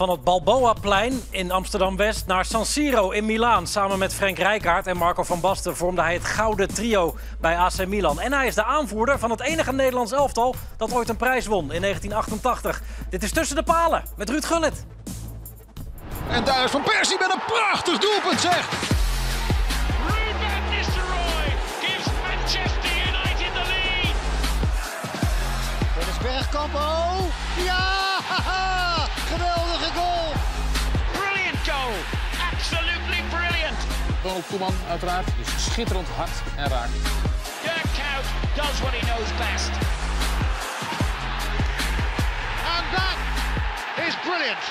Van 0.00 0.10
het 0.10 0.24
Balboa-plein 0.24 1.22
in 1.30 1.50
Amsterdam-West 1.50 2.26
naar 2.26 2.44
San 2.44 2.66
Siro 2.66 3.10
in 3.10 3.26
Milaan. 3.26 3.66
Samen 3.66 3.98
met 3.98 4.14
Frank 4.14 4.38
Rijkaard 4.38 4.86
en 4.86 4.96
Marco 4.96 5.22
van 5.22 5.40
Basten 5.40 5.76
vormde 5.76 6.02
hij 6.02 6.12
het 6.12 6.24
gouden 6.24 6.74
trio 6.74 7.16
bij 7.40 7.56
AC 7.56 7.86
Milan. 7.86 8.20
En 8.20 8.32
hij 8.32 8.46
is 8.46 8.54
de 8.54 8.64
aanvoerder 8.64 9.18
van 9.18 9.30
het 9.30 9.40
enige 9.40 9.72
Nederlands 9.72 10.12
elftal 10.12 10.54
dat 10.76 10.92
ooit 10.92 11.08
een 11.08 11.16
prijs 11.16 11.46
won 11.46 11.72
in 11.72 11.80
1988. 11.80 12.82
Dit 13.10 13.22
is 13.22 13.32
Tussen 13.32 13.56
de 13.56 13.62
Palen 13.62 14.04
met 14.16 14.30
Ruud 14.30 14.44
Gullit. 14.44 14.86
En 16.28 16.44
daar 16.44 16.64
is 16.64 16.70
Van 16.70 16.82
Persie 16.82 17.18
met 17.18 17.32
een 17.32 17.42
prachtig 17.46 17.98
doelpunt, 17.98 18.40
zeg! 18.40 18.68
Ruben 20.06 20.76
Nistelrooy 20.76 21.56
gives 21.80 22.06
Manchester 22.28 22.90
United 23.08 23.52
the 23.52 23.64
lead. 23.68 24.14
Dennis 25.94 26.18
Bergkamp, 26.22 26.74
oh! 26.74 27.20
Ja! 27.64 28.09
Ronald 34.22 34.46
Koeman 34.46 34.74
uiteraard. 34.88 35.26
Dus 35.38 35.64
schitterend 35.64 36.08
hard 36.08 36.30
en 36.56 36.68
raak. 36.68 36.88
Dirk 37.62 37.88
Kuyt 37.96 38.26
does 38.56 38.80
what 38.80 38.92
he 38.92 39.06
knows 39.06 39.28
best. 39.38 39.70
And 42.74 42.84
that 42.96 43.16
is 44.06 44.14
brilliant! 44.24 44.64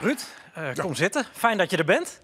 Ruud, 0.00 0.20
eh, 0.54 0.84
kom 0.84 0.94
zitten. 0.94 1.24
Fijn 1.32 1.58
dat 1.58 1.70
je 1.70 1.76
er 1.76 1.84
bent. 1.84 2.20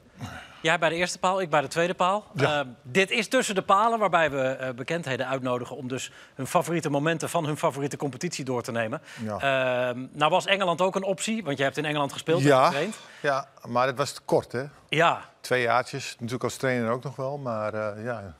Jij 0.61 0.79
bij 0.79 0.89
de 0.89 0.95
eerste 0.95 1.19
paal, 1.19 1.41
ik 1.41 1.51
bij 1.51 1.61
de 1.61 1.67
tweede 1.69 1.95
paal. 1.95 2.25
Eh, 2.37 2.61
dit 2.83 3.11
is 3.11 3.29
tussen 3.29 3.55
de 3.55 3.63
palen, 3.63 3.99
waarbij 3.99 4.31
we 4.31 4.43
eh, 4.43 4.75
bekendheden 4.75 5.27
uitnodigen 5.29 5.77
om 5.77 5.89
dus 5.89 6.13
hun 6.35 6.47
favoriete 6.47 6.91
momenten 6.91 7.29
van 7.29 7.45
hun 7.47 7.57
favoriete 7.57 7.97
competitie 7.97 8.45
door 8.45 8.63
te 8.63 8.73
nemen. 8.73 9.03
Ja. 9.23 9.35
Eh, 9.91 9.97
nou 10.13 10.31
was 10.31 10.47
Engeland 10.47 10.81
ook 10.81 10.95
een 10.97 11.03
optie, 11.05 11.45
want 11.45 11.57
je 11.59 11.63
hebt 11.65 11.77
in 11.77 11.85
Engeland 11.85 12.13
gespeeld 12.13 12.41
en 12.41 12.47
Ja, 12.47 12.65
getraind. 12.65 12.97
ja, 13.23 13.49
maar 13.67 13.87
het 13.87 13.97
was 13.97 14.13
te 14.13 14.21
kort, 14.25 14.53
hè? 14.53 14.65
Ja, 14.89 15.21
Twee 15.41 15.63
jaartjes. 15.63 16.11
Natuurlijk 16.13 16.45
als 16.45 16.57
trainer 16.57 16.91
ook 16.91 17.03
nog 17.03 17.17
wel, 17.17 17.39
maar 17.39 17.75
eh, 17.75 18.05
ja. 18.05 18.35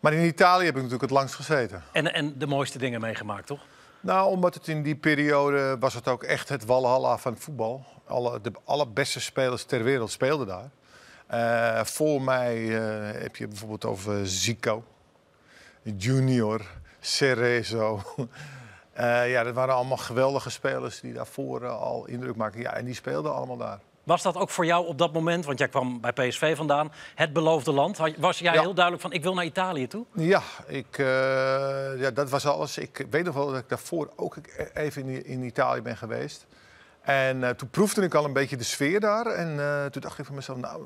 Maar 0.00 0.12
in 0.12 0.26
Italië 0.26 0.64
heb 0.64 0.74
ik 0.74 0.82
natuurlijk 0.82 1.10
het 1.10 1.18
langst 1.18 1.34
gezeten. 1.34 1.82
en, 1.92 2.14
en 2.14 2.38
de 2.38 2.46
mooiste 2.46 2.78
dingen 2.78 3.00
meegemaakt, 3.00 3.46
toch? 3.46 3.60
Nou, 4.00 4.30
omdat 4.30 4.54
het 4.54 4.68
in 4.68 4.82
die 4.82 4.96
periode 4.96 5.76
was 5.80 5.94
het 5.94 6.08
ook 6.08 6.22
echt 6.22 6.48
het 6.48 6.64
walhalla 6.64 7.18
van 7.18 7.32
het 7.32 7.42
voetbal. 7.42 7.84
Alle, 8.06 8.40
de 8.40 8.52
allerbeste 8.64 9.20
spelers 9.20 9.64
ter 9.64 9.82
wereld 9.84 10.10
speelden 10.10 10.46
daar. 10.46 10.70
Eh, 11.28 11.84
voor 11.84 12.22
mij 12.22 12.56
eh, 12.78 13.20
heb 13.20 13.36
je 13.36 13.48
bijvoorbeeld 13.48 13.84
over 13.84 14.26
Zico, 14.26 14.84
Junior, 15.82 16.62
Cerezo. 17.00 18.00
Eh, 18.92 19.30
ja, 19.30 19.42
dat 19.42 19.54
waren 19.54 19.74
allemaal 19.74 19.96
geweldige 19.96 20.50
spelers 20.50 21.00
die 21.00 21.12
daarvoor 21.12 21.66
al 21.66 22.06
indruk 22.06 22.36
maakten. 22.36 22.60
Ja, 22.60 22.74
en 22.74 22.84
die 22.84 22.94
speelden 22.94 23.34
allemaal 23.34 23.56
daar. 23.56 23.78
Was 24.04 24.22
dat 24.22 24.36
ook 24.36 24.50
voor 24.50 24.66
jou 24.66 24.86
op 24.86 24.98
dat 24.98 25.12
moment, 25.12 25.44
want 25.44 25.58
jij 25.58 25.68
kwam 25.68 26.00
bij 26.00 26.12
PSV 26.12 26.56
vandaan, 26.56 26.92
het 27.14 27.32
beloofde 27.32 27.72
land? 27.72 27.98
Was 28.18 28.38
jij 28.38 28.52
Ja. 28.52 28.60
heel 28.60 28.74
duidelijk 28.74 29.02
van, 29.02 29.12
ik 29.12 29.22
wil 29.22 29.34
naar 29.34 29.44
Italië 29.44 29.86
toe? 29.86 30.04
Ja, 30.14 30.42
ik, 30.66 30.96
ja, 31.98 32.10
dat 32.10 32.30
was 32.30 32.46
alles. 32.46 32.78
Ik 32.78 33.06
weet 33.10 33.24
nog 33.24 33.34
wel 33.34 33.46
dat 33.46 33.58
ik 33.58 33.68
daarvoor 33.68 34.12
ook 34.16 34.36
even 34.74 35.08
in, 35.08 35.24
in 35.24 35.42
Italië 35.42 35.82
ben 35.82 35.96
geweest. 35.96 36.46
En 37.00 37.56
toen 37.56 37.70
proefde 37.70 38.02
ik 38.02 38.14
al 38.14 38.24
een 38.24 38.32
beetje 38.32 38.56
de 38.56 38.64
sfeer 38.64 39.00
daar. 39.00 39.26
En 39.26 39.56
toen 39.90 40.02
dacht 40.02 40.18
ik 40.18 40.24
van 40.24 40.34
mezelf, 40.34 40.58
nou, 40.58 40.84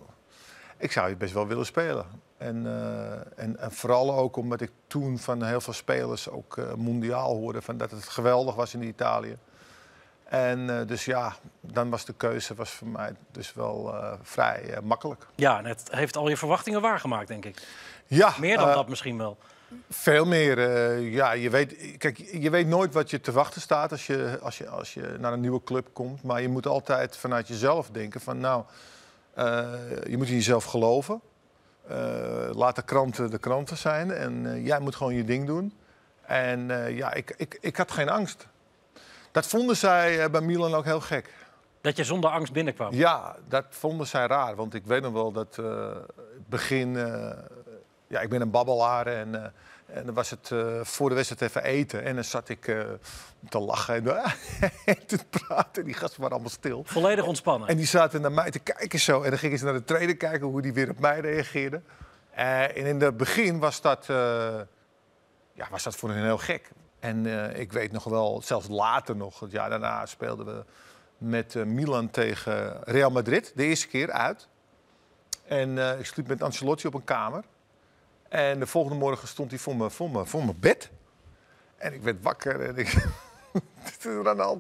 ik 0.82 0.92
zou 0.92 1.06
hier 1.06 1.16
best 1.16 1.32
wel 1.32 1.46
willen 1.46 1.66
spelen. 1.66 2.06
En, 2.38 2.66
eh, 2.66 3.44
en, 3.44 3.58
en 3.58 3.72
vooral 3.72 4.14
ook 4.14 4.36
omdat 4.36 4.60
ik 4.60 4.70
toen 4.86 5.18
van 5.18 5.42
heel 5.42 5.60
veel 5.60 5.72
spelers 5.72 6.28
ook 6.28 6.56
eh, 6.56 6.74
mondiaal 6.74 7.34
hoorde... 7.34 7.62
Van 7.62 7.76
dat 7.76 7.90
het 7.90 8.08
geweldig 8.08 8.54
was 8.54 8.74
in 8.74 8.82
Italië. 8.82 9.36
En 10.24 10.78
eh, 10.78 10.86
dus 10.86 11.04
ja, 11.04 11.34
dan 11.60 11.90
was 11.90 12.04
de 12.04 12.12
keuze 12.12 12.54
was 12.54 12.70
voor 12.70 12.88
mij 12.88 13.12
dus 13.30 13.54
wel 13.54 13.94
vrij 14.22 14.78
makkelijk. 14.82 15.26
Ja, 15.34 15.58
en 15.58 15.64
het 15.64 15.88
heeft 15.90 16.16
al 16.16 16.28
je 16.28 16.36
verwachtingen 16.36 16.80
waargemaakt, 16.80 17.28
denk 17.28 17.44
ik. 17.44 17.66
Ja, 18.06 18.34
Meer 18.38 18.56
dan 18.56 18.72
dat 18.72 18.88
misschien 18.88 19.18
wel. 19.18 19.38
Veel 19.90 20.24
meer. 20.24 20.58
ja, 20.98 21.32
je 21.32 21.50
weet, 21.50 21.96
kijk, 21.98 22.18
je 22.18 22.50
weet 22.50 22.66
nooit 22.66 22.94
wat 22.94 23.10
je 23.10 23.20
te 23.20 23.32
wachten 23.32 23.60
staat 23.60 23.90
als 23.90 24.06
je, 24.06 24.38
als, 24.42 24.58
je, 24.58 24.68
als 24.68 24.94
je 24.94 25.16
naar 25.18 25.32
een 25.32 25.40
nieuwe 25.40 25.62
club 25.64 25.88
komt. 25.92 26.22
Maar 26.22 26.42
je 26.42 26.48
moet 26.48 26.66
altijd 26.66 27.16
vanuit 27.16 27.48
jezelf 27.48 27.90
denken 27.90 28.20
van 28.20 28.38
nou, 28.38 28.64
je 30.06 30.14
moet 30.16 30.28
in 30.28 30.34
jezelf 30.34 30.64
geloven. 30.64 31.20
Eh, 31.88 31.96
laat 32.52 32.76
de 32.76 32.82
kranten 32.82 33.30
de 33.30 33.38
kranten 33.38 33.76
zijn 33.76 34.10
en 34.10 34.46
eh, 34.46 34.66
jij 34.66 34.80
moet 34.80 34.96
gewoon 34.96 35.14
je 35.14 35.24
ding 35.24 35.46
doen. 35.46 35.76
En 36.26 36.70
eh, 36.70 36.96
ja, 36.96 37.12
ik, 37.12 37.34
ik, 37.36 37.58
ik 37.60 37.76
had 37.76 37.90
geen 37.90 38.08
angst. 38.08 38.46
Dat 39.30 39.46
vonden 39.46 39.76
zij 39.76 40.22
eh, 40.24 40.30
bij 40.30 40.40
Milan 40.40 40.74
ook 40.74 40.84
heel 40.84 41.00
gek. 41.00 41.34
Dat 41.80 41.96
je 41.96 42.04
zonder 42.04 42.30
angst 42.30 42.52
binnenkwam. 42.52 42.94
Ja, 42.94 43.36
dat 43.48 43.64
vonden 43.68 44.06
zij 44.06 44.26
raar. 44.26 44.54
Want 44.56 44.74
ik 44.74 44.84
weet 44.84 45.02
nog 45.02 45.12
wel 45.12 45.32
dat 45.32 45.58
eh, 45.58 45.88
het 46.14 46.48
begin... 46.48 46.96
eh, 46.96 47.38
ja, 48.06 48.20
ik 48.20 48.28
ben 48.28 48.40
een 48.40 48.50
babbelaar 48.50 49.06
en, 49.06 49.44
eh, 49.44 49.50
en 49.92 50.04
dan 50.04 50.14
was 50.14 50.30
het 50.30 50.50
eh, 50.50 50.80
voor 50.82 51.08
de 51.08 51.14
wedstrijd 51.14 51.42
even 51.42 51.64
eten. 51.64 52.04
En 52.04 52.14
dan 52.14 52.24
zat 52.24 52.48
ik 52.48 52.68
eh, 52.68 52.80
te 53.48 53.58
lachen 53.58 53.94
en 54.84 55.06
te 55.06 55.18
praten. 55.30 55.84
Die 55.84 55.94
gasten 55.94 56.20
waren 56.20 56.34
allemaal 56.34 56.54
stil. 56.54 56.82
Volledig 56.86 57.26
ontspannen. 57.26 57.68
En 57.68 57.76
die 57.76 57.86
zaten 57.86 58.20
naar 58.20 58.32
mij 58.32 58.50
te 58.50 58.58
kijken 58.58 58.98
zo. 58.98 59.22
En 59.22 59.30
dan 59.30 59.38
gingen 59.38 59.58
ze 59.58 59.64
naar 59.64 59.74
de 59.74 59.84
trainer 59.84 60.16
kijken 60.16 60.46
hoe 60.46 60.62
die 60.62 60.72
weer 60.72 60.90
op 60.90 60.98
mij 60.98 61.20
reageerde. 61.20 61.80
Eh, 62.30 62.62
en 62.62 62.86
in 62.86 63.00
het 63.00 63.16
begin 63.16 63.58
was 63.58 63.80
dat, 63.80 64.04
ja, 65.52 65.68
was 65.70 65.82
dat 65.82 65.96
voor 65.96 66.10
hen 66.10 66.22
heel 66.22 66.38
gek. 66.38 66.70
En 67.00 67.26
ik 67.56 67.72
weet 67.72 67.92
nog 67.92 68.04
wel, 68.04 68.42
zelfs 68.44 68.68
later 68.68 69.16
nog, 69.16 69.40
het 69.40 69.50
jaar 69.50 69.70
daarna 69.70 70.06
speelden 70.06 70.46
we 70.46 70.64
met 71.18 71.54
Milan 71.54 72.10
tegen 72.10 72.80
Real 72.84 73.10
Madrid. 73.10 73.52
De 73.54 73.64
eerste 73.64 73.88
keer 73.88 74.10
uit. 74.10 74.48
En 75.44 75.98
ik 75.98 76.06
sliep 76.06 76.28
met 76.28 76.42
Ancelotti 76.42 76.86
op 76.86 76.94
een 76.94 77.04
kamer. 77.04 77.44
En 78.32 78.58
de 78.58 78.66
volgende 78.66 78.98
morgen 78.98 79.28
stond 79.28 79.50
hij 79.50 79.58
voor, 79.58 79.76
me, 79.76 79.90
voor, 79.90 80.10
me, 80.10 80.26
voor 80.26 80.44
mijn 80.44 80.60
bed. 80.60 80.90
En 81.76 81.94
ik 81.94 82.02
werd 82.02 82.22
wakker 82.22 82.60
en 82.60 82.76
ik... 82.76 82.92
Wat 83.52 83.96
is 83.98 84.04
er? 84.04 84.24
Hij 84.24 84.56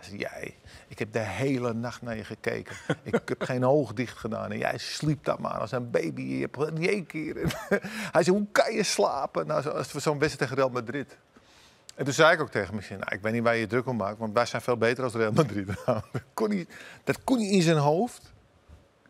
zei, 0.00 0.16
jij, 0.16 0.56
ik 0.88 0.98
heb 0.98 1.12
de 1.12 1.18
hele 1.18 1.72
nacht 1.72 2.02
naar 2.02 2.16
je 2.16 2.24
gekeken. 2.24 2.76
Ik 3.02 3.28
heb 3.28 3.42
geen 3.42 3.66
oog 3.66 3.92
dicht 3.92 4.18
gedaan. 4.18 4.52
En 4.52 4.58
jij 4.58 4.78
sliep 4.78 5.24
daar 5.24 5.40
maar 5.40 5.58
als 5.58 5.72
een 5.72 5.90
baby. 5.90 6.22
Je 6.22 6.40
hebt 6.40 6.78
niet 6.78 6.88
één 6.88 7.06
keer. 7.06 7.34
Hij 8.12 8.22
zei, 8.22 8.36
hoe 8.36 8.46
kan 8.52 8.74
je 8.74 8.82
slapen? 8.82 9.46
Nou, 9.46 9.68
als 9.68 9.92
we 9.92 10.00
zo'n 10.00 10.18
wedstrijd 10.18 10.50
tegen 10.50 10.56
Real 10.56 10.82
Madrid. 10.82 11.18
En 11.94 12.04
toen 12.04 12.14
zei 12.14 12.32
ik 12.32 12.40
ook 12.40 12.50
tegen 12.50 12.78
hem, 12.78 12.98
nou, 12.98 13.14
ik 13.14 13.20
weet 13.20 13.32
niet 13.32 13.42
waar 13.42 13.56
je 13.56 13.66
druk 13.66 13.86
om 13.86 13.96
maakt. 13.96 14.18
Want 14.18 14.34
wij 14.34 14.46
zijn 14.46 14.62
veel 14.62 14.76
beter 14.76 15.04
als 15.04 15.14
Real 15.14 15.32
Madrid. 15.32 15.66
Dat, 15.84 16.04
kon 16.34 16.48
niet, 16.48 16.74
dat 17.04 17.24
kon 17.24 17.38
niet 17.38 17.52
in 17.52 17.62
zijn 17.62 17.76
hoofd. 17.76 18.33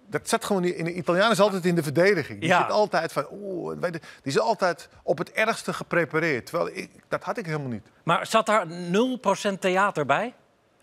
Dat 0.07 0.29
zat 0.29 0.45
gewoon 0.45 0.65
in 0.65 0.85
de 0.85 0.95
Italiaan 0.95 1.31
is 1.31 1.41
altijd 1.41 1.65
in 1.65 1.75
de 1.75 1.83
verdediging. 1.83 2.41
Die 2.41 2.49
Ja. 2.49 2.61
zit 2.63 2.71
altijd 2.71 3.13
van, 3.13 3.27
oeh, 3.33 3.83
die 3.83 4.01
is 4.23 4.39
altijd 4.39 4.89
op 5.03 5.19
het 5.19 5.33
ergste 5.33 5.73
geprepareerd. 5.73 6.47
Terwijl 6.47 6.71
ik, 6.77 6.91
dat 7.09 7.23
had 7.25 7.39
ik 7.39 7.47
helemaal 7.47 7.69
niet. 7.69 7.87
Maar 8.03 8.27
zat 8.27 8.47
daar 8.47 8.67
0% 8.67 9.61
theater 9.61 10.07
bij? 10.07 10.35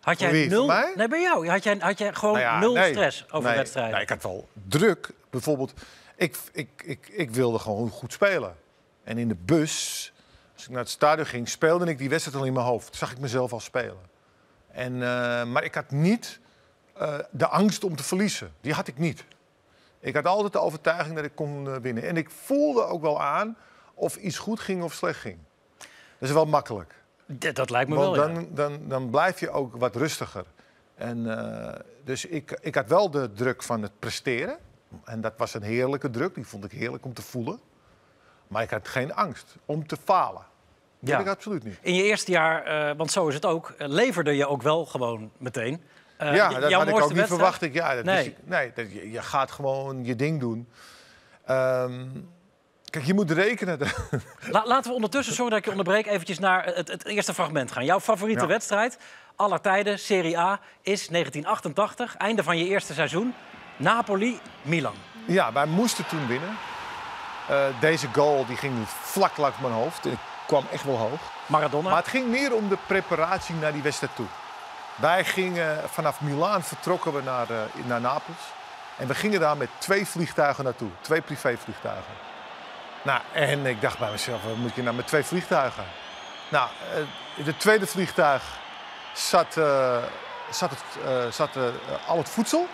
Had 0.02 0.20
jij 0.20 0.32
wie? 0.32 0.50
nul? 0.50 0.66
Nee, 0.96 1.08
bij 1.08 1.22
jou. 1.22 1.48
Had 1.50 1.64
jij, 1.64 1.76
had 1.80 1.98
jij 1.98 2.14
gewoon 2.14 2.34
Nou 2.34 2.46
ja, 2.46 2.60
nul 2.60 2.74
nee. 2.74 2.92
stress 2.92 3.26
over 3.32 3.50
Nee, 3.50 3.58
wedstrijden? 3.58 3.94
nee, 3.94 4.02
ik 4.02 4.10
had 4.10 4.24
wel 4.24 4.48
druk. 4.68 5.10
Bijvoorbeeld, 5.30 5.74
ik, 6.16 6.38
ik, 6.52 6.70
ik, 6.86 7.08
ik 7.12 7.32
wilde 7.32 7.60
gewoon 7.60 7.90
goed 7.90 8.14
spelen. 8.14 8.56
En 9.04 9.18
in 9.18 9.28
de 9.28 9.36
bus, 9.46 10.14
als 10.54 10.64
ik 10.64 10.70
naar 10.70 10.80
het 10.80 10.90
stadion 10.90 11.26
ging, 11.26 11.50
speelde 11.50 11.86
ik 11.86 11.98
die 11.98 12.10
wedstrijd 12.10 12.38
al 12.38 12.46
in 12.46 12.54
mijn 12.54 12.66
hoofd. 12.66 12.96
Zag 12.96 13.12
ik 13.12 13.20
mezelf 13.20 13.54
al 13.54 13.60
spelen. 13.60 14.10
En, 14.72 14.94
eh, 14.94 15.44
maar 15.44 15.64
ik 15.64 15.76
had 15.76 15.92
niet 15.92 16.40
eh, 17.02 17.20
de 17.32 17.48
angst 17.48 17.84
om 17.84 17.96
te 17.96 18.04
verliezen. 18.04 18.54
Die 18.62 18.74
had 18.74 18.88
ik 18.88 18.98
niet. 18.98 19.26
Ik 20.00 20.16
had 20.16 20.26
altijd 20.26 20.54
de 20.54 20.60
overtuiging 20.60 21.16
dat 21.16 21.26
ik 21.26 21.36
kon 21.36 21.68
eh, 21.70 21.76
winnen. 21.76 22.04
En 22.04 22.18
ik 22.18 22.30
voelde 22.30 22.84
ook 22.84 23.02
wel 23.02 23.22
aan 23.22 23.58
of 23.94 24.16
iets 24.16 24.38
goed 24.38 24.60
ging 24.60 24.84
of 24.84 24.94
slecht 24.94 25.20
ging. 25.20 25.38
Dat 26.18 26.30
is 26.30 26.32
wel 26.32 26.46
makkelijk. 26.46 26.94
D- 27.40 27.56
dat 27.56 27.70
lijkt 27.70 27.90
me 27.90 27.96
Want 27.96 28.16
wel, 28.16 28.28
ja. 28.28 28.34
dan, 28.34 28.48
dan, 28.52 28.80
dan 28.88 29.10
blijf 29.10 29.40
je 29.40 29.50
ook 29.50 29.76
wat 29.76 29.96
rustiger. 29.96 30.46
En, 30.96 31.38
eh, 31.72 31.80
dus 32.04 32.26
ik, 32.26 32.58
ik 32.62 32.76
had 32.76 32.88
wel 32.88 33.12
de 33.12 33.32
druk 33.34 33.64
van 33.64 33.82
het 33.82 33.92
presteren. 34.00 34.58
En 35.04 35.22
dat 35.22 35.34
was 35.38 35.54
een 35.54 35.62
heerlijke 35.64 36.10
druk. 36.10 36.36
Die 36.36 36.48
vond 36.48 36.64
ik 36.66 36.72
heerlijk 36.72 37.06
om 37.06 37.14
te 37.14 37.22
voelen. 37.22 37.60
Maar 38.48 38.64
ik 38.64 38.70
had 38.70 38.88
geen 38.88 39.14
angst 39.14 39.56
om 39.66 39.88
te 39.88 39.98
falen. 40.04 40.44
Dat 41.00 41.10
Ja. 41.10 41.20
ik 41.20 41.28
absoluut 41.28 41.64
niet. 41.64 41.78
In 41.82 41.94
je 41.94 42.04
eerste 42.04 42.32
jaar, 42.32 42.96
want 42.96 43.12
zo 43.12 43.28
is 43.28 43.34
het 43.34 43.46
ook, 43.46 43.74
leverde 43.78 44.32
je 44.36 44.48
ook 44.48 44.62
wel 44.62 44.86
gewoon 44.86 45.32
meteen. 45.38 45.84
Eh, 46.22 46.36
ja, 46.36 46.50
dat 46.50 46.54
had 46.54 46.72
ik 46.72 46.78
ook 46.80 46.84
niet 46.88 46.98
wedstrijd? 47.00 47.28
verwacht. 47.28 47.62
Ik, 47.62 47.74
ja, 47.74 47.96
dat 47.96 48.04
Nee. 48.04 48.36
nee 48.44 48.72
dat, 48.76 48.92
je, 48.92 49.12
je 49.12 49.22
gaat 49.22 49.52
gewoon 49.52 50.06
je 50.06 50.16
ding 50.16 50.40
doen. 50.40 50.70
Ehm, 51.46 52.06
kijk, 52.90 53.06
je 53.06 53.14
moet 53.14 53.32
rekenen. 53.32 53.80
La- 54.52 54.66
laten 54.66 54.90
we 54.90 54.96
ondertussen, 54.96 55.34
sorry 55.34 55.50
dat 55.50 55.60
ik 55.60 55.66
je 55.66 55.72
onderbreek, 55.72 56.06
eventjes 56.08 56.40
naar 56.40 56.66
het, 56.66 56.88
het 56.88 57.06
eerste 57.06 57.34
fragment 57.34 57.72
gaan. 57.72 57.86
Jouw 57.86 58.00
favoriete 58.00 58.42
Ja. 58.42 58.48
wedstrijd, 58.48 58.98
aller 59.36 59.62
tijden, 59.62 60.00
Serie 60.00 60.38
A, 60.40 60.60
is 60.82 61.08
1988, 61.08 62.16
einde 62.18 62.44
van 62.44 62.58
je 62.58 62.66
eerste 62.68 62.94
seizoen. 62.94 63.34
Napoli-Milan. 63.78 64.94
Ja, 65.28 65.54
wij 65.54 65.66
moesten 65.66 66.06
toen 66.08 66.28
winnen. 66.28 66.58
Eh, 67.50 67.66
deze 67.80 68.08
goal 68.14 68.46
die 68.46 68.58
ging 68.58 68.74
vlak 68.88 69.38
langs 69.38 69.58
mijn 69.60 69.74
hoofd. 69.74 70.06
En 70.06 70.12
ik 70.12 70.18
kwam 70.48 70.64
echt 70.72 70.84
wel 70.84 70.98
hoog. 70.98 71.20
Maradona. 71.46 71.90
Maar 71.90 71.98
het 71.98 72.08
ging 72.08 72.28
meer 72.28 72.54
om 72.56 72.70
de 72.70 72.78
preparatie 72.88 73.56
naar 73.56 73.74
die 73.74 73.82
wedstrijd 73.82 74.16
toe. 74.16 74.26
Wij 74.96 75.26
gingen 75.26 75.90
vanaf 75.90 76.22
Milaan 76.22 76.64
vertrokken 76.64 77.14
we 77.14 77.22
naar, 77.22 77.50
eh, 77.50 77.86
naar 77.86 78.02
Napels. 78.02 78.54
En 78.98 79.08
we 79.08 79.16
gingen 79.16 79.40
daar 79.40 79.58
met 79.58 79.70
twee 79.78 80.06
vliegtuigen 80.06 80.64
naartoe. 80.64 80.90
Twee 81.02 81.22
privévliegtuigen. 81.22 82.14
Nou, 83.04 83.22
en 83.34 83.66
ik 83.66 83.82
dacht 83.82 84.00
bij 84.00 84.12
mezelf, 84.12 84.44
wat 84.44 84.56
moet 84.56 84.76
je 84.76 84.84
nou 84.84 84.96
met 84.96 85.08
twee 85.08 85.24
vliegtuigen? 85.24 85.84
Nou, 86.50 86.70
eh, 86.94 87.00
in 87.36 87.46
het 87.46 87.60
tweede 87.60 87.88
vliegtuig 87.88 88.60
zat, 89.14 89.58
eh, 89.58 90.04
zat, 90.52 90.70
het, 90.70 91.04
eh, 91.06 91.32
zat 91.32 91.56
eh, 91.56 91.64
al 92.08 92.18
het 92.18 92.30
voedsel. 92.30 92.68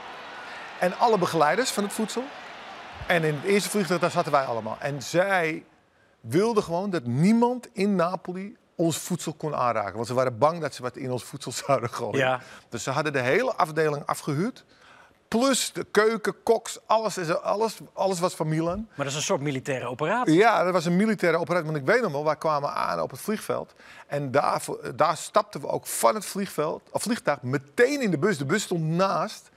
En 0.79 0.97
alle 0.97 1.17
begeleiders 1.17 1.71
van 1.71 1.83
het 1.83 1.93
voedsel. 1.93 2.23
En 3.07 3.23
in 3.23 3.35
het 3.35 3.43
eerste 3.43 3.69
vliegtuig, 3.69 3.99
daar 3.99 4.11
zaten 4.11 4.31
wij 4.31 4.45
allemaal. 4.45 4.77
En 4.79 5.01
zij 5.01 5.63
wilden 6.21 6.63
gewoon 6.63 6.89
dat 6.89 7.05
niemand 7.05 7.67
in 7.73 7.95
Napoli 7.95 8.57
ons 8.77 8.97
voedsel 8.97 9.33
kon 9.33 9.55
aanraken. 9.55 9.93
Want 9.95 10.07
ze 10.07 10.13
waren 10.13 10.37
bang 10.37 10.61
dat 10.61 10.73
ze 10.73 10.81
wat 10.81 10.95
in 10.97 11.11
ons 11.11 11.23
voedsel 11.23 11.51
zouden 11.65 11.89
gooien. 11.89 12.17
Ja. 12.19 12.39
Dus 12.69 12.83
ze 12.83 12.89
hadden 12.91 13.13
de 13.13 13.19
hele 13.21 13.53
afdeling 13.55 14.05
afgehuurd. 14.05 14.65
Plus 15.27 15.71
de 15.73 15.83
keuken, 15.91 16.43
koks, 16.43 16.79
alles, 16.85 17.17
is- 17.17 17.35
alles, 17.41 17.77
alles 17.93 18.19
was 18.19 18.33
van 18.35 18.47
Milan. 18.47 18.77
Maar 18.87 18.97
dat 18.97 19.07
is 19.07 19.15
een 19.15 19.21
soort 19.21 19.41
militaire 19.41 19.85
operatie. 19.87 20.33
Ja, 20.33 20.63
dat 20.63 20.73
was 20.73 20.85
een 20.85 20.95
militaire 20.95 21.37
operatie. 21.37 21.65
Want 21.65 21.77
ik 21.77 21.85
weet 21.85 22.01
nog 22.01 22.11
wel, 22.11 22.23
wij 22.25 22.35
kwamen 22.35 22.73
aan 22.73 23.01
op 23.01 23.11
het 23.11 23.19
vliegveld. 23.19 23.73
En 24.07 24.31
daar, 24.31 24.63
daar 24.95 25.17
stapten 25.17 25.61
we 25.61 25.67
ook 25.67 25.85
van 25.87 26.15
het 26.15 26.25
vliegveld, 26.25 26.81
of 26.91 27.01
vliegtuig 27.01 27.41
meteen 27.41 28.01
in 28.01 28.11
de 28.11 28.17
bus. 28.17 28.37
De 28.37 28.45
bus 28.45 28.63
stond 28.63 28.83
naast. 28.83 29.49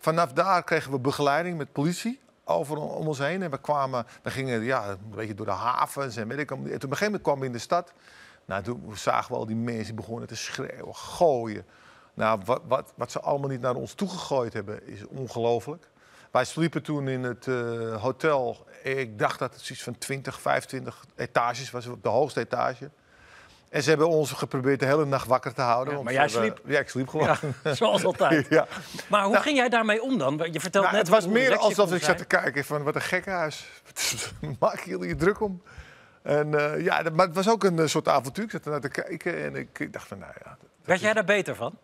Vanaf 0.00 0.32
daar 0.32 0.64
kregen 0.64 0.90
we 0.92 0.98
begeleiding 0.98 1.58
met 1.58 1.72
politie 1.72 2.20
over 2.44 2.76
om 2.76 3.06
ons 3.06 3.18
heen. 3.18 3.42
En 3.42 3.50
we 3.50 3.58
kwamen, 3.58 4.06
we 4.22 4.30
gingen 4.30 4.62
ja, 4.62 4.88
een 4.88 4.98
beetje 5.14 5.34
door 5.34 5.46
de 5.46 5.52
havens 5.52 6.16
en 6.16 6.28
weet 6.28 6.38
ik. 6.38 6.50
En 6.50 6.56
op 6.58 6.64
een 6.64 6.70
gegeven 6.80 7.04
moment 7.04 7.22
kwamen 7.22 7.40
we 7.40 7.46
in 7.46 7.52
de 7.52 7.58
stad. 7.58 7.92
Nou, 8.50 8.62
toen 8.62 8.92
zagen 8.94 9.32
we 9.32 9.38
al 9.38 9.46
die 9.46 9.56
mensen 9.56 9.94
begonnen 9.94 10.28
te 10.28 10.36
schreeuwen, 10.36 10.94
gooien. 10.94 11.64
Nou, 12.14 12.40
wat, 12.44 12.60
wat, 12.68 12.92
wat 12.96 13.10
ze 13.10 13.20
allemaal 13.20 13.48
niet 13.48 13.60
naar 13.60 13.74
ons 13.74 13.92
toegegooid 13.94 14.52
hebben, 14.52 14.86
is 14.86 15.06
ongelooflijk. 15.06 15.88
Wij 16.30 16.44
sliepen 16.44 16.82
toen 16.82 17.08
in 17.08 17.22
het 17.22 17.46
eh, 17.46 18.02
hotel. 18.02 18.66
Ik 18.82 19.18
dacht 19.18 19.38
dat 19.38 19.52
het 19.52 19.60
zoiets 19.62 19.84
van 19.84 19.98
20, 19.98 20.40
25 20.40 21.04
etages 21.16 21.70
was, 21.70 21.86
op 21.86 22.02
de 22.02 22.08
hoogste 22.08 22.40
etage. 22.40 22.90
En 23.68 23.82
ze 23.82 23.88
hebben 23.88 24.08
ons 24.08 24.32
geprobeerd 24.32 24.80
de 24.80 24.86
hele 24.86 25.04
nacht 25.04 25.26
wakker 25.26 25.54
te 25.54 25.62
houden. 25.62 25.96
Ja, 25.96 26.02
maar 26.02 26.12
jij 26.12 26.22
hebben- 26.22 26.40
sliep? 26.40 26.60
Ja, 26.64 26.78
ik 26.78 26.88
sliep 26.88 27.08
gewoon. 27.08 27.36
Ja, 27.64 27.74
zoals 27.74 28.04
altijd. 28.04 28.46
Ja. 28.48 28.66
Maar 29.08 29.22
hoe 29.22 29.32
Nou, 29.32 29.44
ging 29.44 29.56
jij 29.56 29.68
daarmee 29.68 30.02
om 30.02 30.18
dan? 30.18 30.48
Je 30.52 30.60
vertelt 30.60 30.84
Nou, 30.84 30.96
net 30.96 31.06
het 31.06 31.16
was 31.16 31.26
meer 31.26 31.56
alsof 31.56 31.92
ik 31.94 32.02
zat 32.02 32.18
te 32.18 32.24
kijken 32.24 32.64
van 32.64 32.82
wat 32.82 32.94
een 32.94 33.00
gekkenhuis. 33.00 33.82
Maken 34.58 34.90
jullie 34.90 35.08
je 35.08 35.16
druk 35.16 35.40
om? 35.40 35.62
En 36.22 36.54
eh, 36.54 36.84
ja, 36.84 37.02
maar 37.12 37.26
het 37.26 37.34
was 37.34 37.48
ook 37.48 37.64
een 37.64 37.78
eh, 37.78 37.86
soort 37.86 38.08
avontuur. 38.08 38.44
Ik 38.44 38.50
zat 38.50 38.64
ernaar 38.64 38.80
te 38.80 38.88
kijken 38.88 39.44
en 39.44 39.54
ik, 39.54 39.92
dacht 39.92 40.08
van, 40.08 40.18
nou 40.18 40.32
ja, 40.44 40.56
Werd 40.84 41.00
jij 41.00 41.12
daar 41.12 41.24
beter 41.24 41.54
van? 41.54 41.78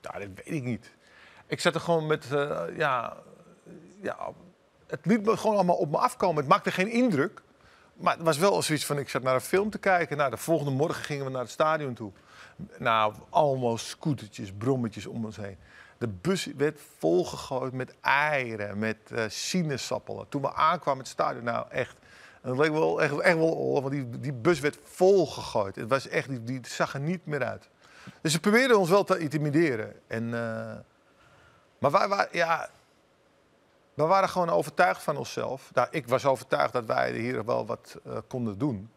Ja, 0.00 0.10
dat 0.10 0.28
weet 0.34 0.54
ik 0.54 0.62
niet. 0.62 0.94
Ik 1.46 1.60
zat 1.60 1.74
er 1.74 1.80
gewoon 1.80 2.06
met, 2.06 2.32
eh, 2.32 2.62
ja, 2.76 3.16
ja, 4.00 4.16
het 4.86 5.06
liet 5.06 5.24
me 5.24 5.36
gewoon 5.36 5.56
allemaal 5.56 5.76
op 5.76 5.90
me 5.90 5.98
afkomen. 5.98 6.36
Het 6.36 6.48
maakte 6.48 6.70
geen 6.70 6.90
indruk. 6.90 7.42
Maar 7.94 8.14
het 8.14 8.24
was 8.24 8.38
wel 8.38 8.62
zoiets 8.62 8.86
van, 8.86 8.98
ik 8.98 9.08
zat 9.08 9.22
naar 9.22 9.34
een 9.34 9.40
film 9.40 9.70
te 9.70 9.78
kijken. 9.78 10.16
Nou, 10.16 10.30
de 10.30 10.36
volgende 10.36 10.72
morgen 10.72 11.04
gingen 11.04 11.24
we 11.24 11.30
naar 11.30 11.42
het 11.42 11.50
stadion 11.50 11.94
toe. 11.94 12.12
Nou, 12.78 13.14
allemaal 13.30 13.78
scootertjes, 13.78 14.52
brommetjes 14.52 15.06
om 15.06 15.24
ons 15.24 15.36
heen. 15.36 15.56
De 15.98 16.08
bus 16.08 16.48
werd 16.56 16.80
volgegooid 16.98 17.72
met 17.72 17.94
eieren, 18.00 18.78
met 18.78 18.98
sinaasappelen. 19.28 20.28
Toen 20.28 20.42
we 20.42 20.54
aankwamen 20.54 21.00
het 21.02 21.10
stadion, 21.12 21.44
nou 21.44 21.66
echt... 21.70 21.96
En 22.42 22.50
het 22.50 22.58
leek 22.58 22.70
wel 22.70 23.02
echt, 23.02 23.18
echt 23.18 23.36
wel 23.36 23.80
want 23.80 23.90
die, 23.90 24.20
die 24.20 24.32
bus 24.32 24.60
werd 24.60 24.78
volgegooid. 24.84 25.76
Het 25.76 25.88
was 25.88 26.08
echt, 26.08 26.28
die, 26.28 26.42
die 26.42 26.60
zag 26.62 26.94
er 26.94 27.00
niet 27.00 27.26
meer 27.26 27.44
uit. 27.44 27.68
Dus 28.20 28.32
ze 28.32 28.40
probeerden 28.40 28.78
ons 28.78 28.90
wel 28.90 29.04
te 29.04 29.18
intimideren. 29.18 29.94
En, 30.06 30.24
eh, 30.24 30.76
maar 31.78 31.90
wij 31.90 32.08
waren, 32.08 32.28
ja, 32.32 32.70
we 33.94 34.02
waren 34.02 34.28
gewoon 34.28 34.50
overtuigd 34.50 35.02
van 35.02 35.16
onszelf. 35.16 35.70
Nou, 35.74 35.88
ik 35.90 36.08
was 36.08 36.24
overtuigd 36.26 36.72
dat 36.72 36.84
wij 36.84 37.12
hier 37.12 37.44
wel 37.44 37.66
wat 37.66 37.96
eh, 38.04 38.16
konden 38.28 38.58
doen. 38.58 38.90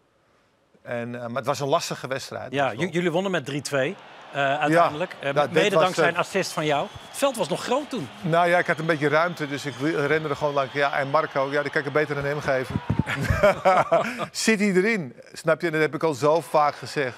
En, 0.81 1.15
eh, 1.15 1.27
maar 1.27 1.35
het 1.35 1.45
was 1.45 1.59
een 1.59 1.67
lastige 1.67 2.07
wedstrijd. 2.07 2.51
Ja, 2.51 2.73
Dat 2.73 2.93
jullie 2.93 3.11
wonnen 3.11 3.31
met 3.31 3.45
3-2 3.45 3.95
eh, 4.33 4.59
uiteindelijk. 4.59 5.15
Eh, 5.19 5.33
Nou, 5.33 5.49
mede 5.51 5.75
dankzij 5.75 6.03
eh, 6.03 6.09
een 6.09 6.17
assist 6.17 6.51
van 6.51 6.65
jou. 6.65 6.87
Het 7.09 7.17
veld 7.17 7.35
was 7.37 7.47
nog 7.49 7.63
groot 7.63 7.89
toen. 7.89 8.09
Nou 8.21 8.47
ja, 8.49 8.57
ik 8.57 8.67
had 8.67 8.79
een 8.79 8.85
beetje 8.85 9.07
ruimte, 9.07 9.47
dus 9.47 9.65
ik 9.65 9.73
rende 9.95 10.29
er 10.29 10.35
gewoon 10.35 10.53
langs. 10.53 10.73
Ja, 10.73 10.97
en 10.97 11.07
Marco, 11.09 11.51
ja, 11.51 11.61
die 11.61 11.71
kan 11.71 11.79
ik 11.81 11.87
er 11.87 11.93
beter 11.93 12.17
aan 12.17 12.23
hem 12.25 12.39
geven. 12.41 12.75
Zit 14.31 14.59
hij 14.59 14.71
erin? 14.73 15.15
Snap 15.33 15.61
je? 15.61 15.65
En 15.67 15.73
dat 15.73 15.81
heb 15.81 15.95
ik 15.95 16.03
al 16.03 16.13
zo 16.13 16.41
vaak 16.41 16.75
gezegd. 16.75 17.17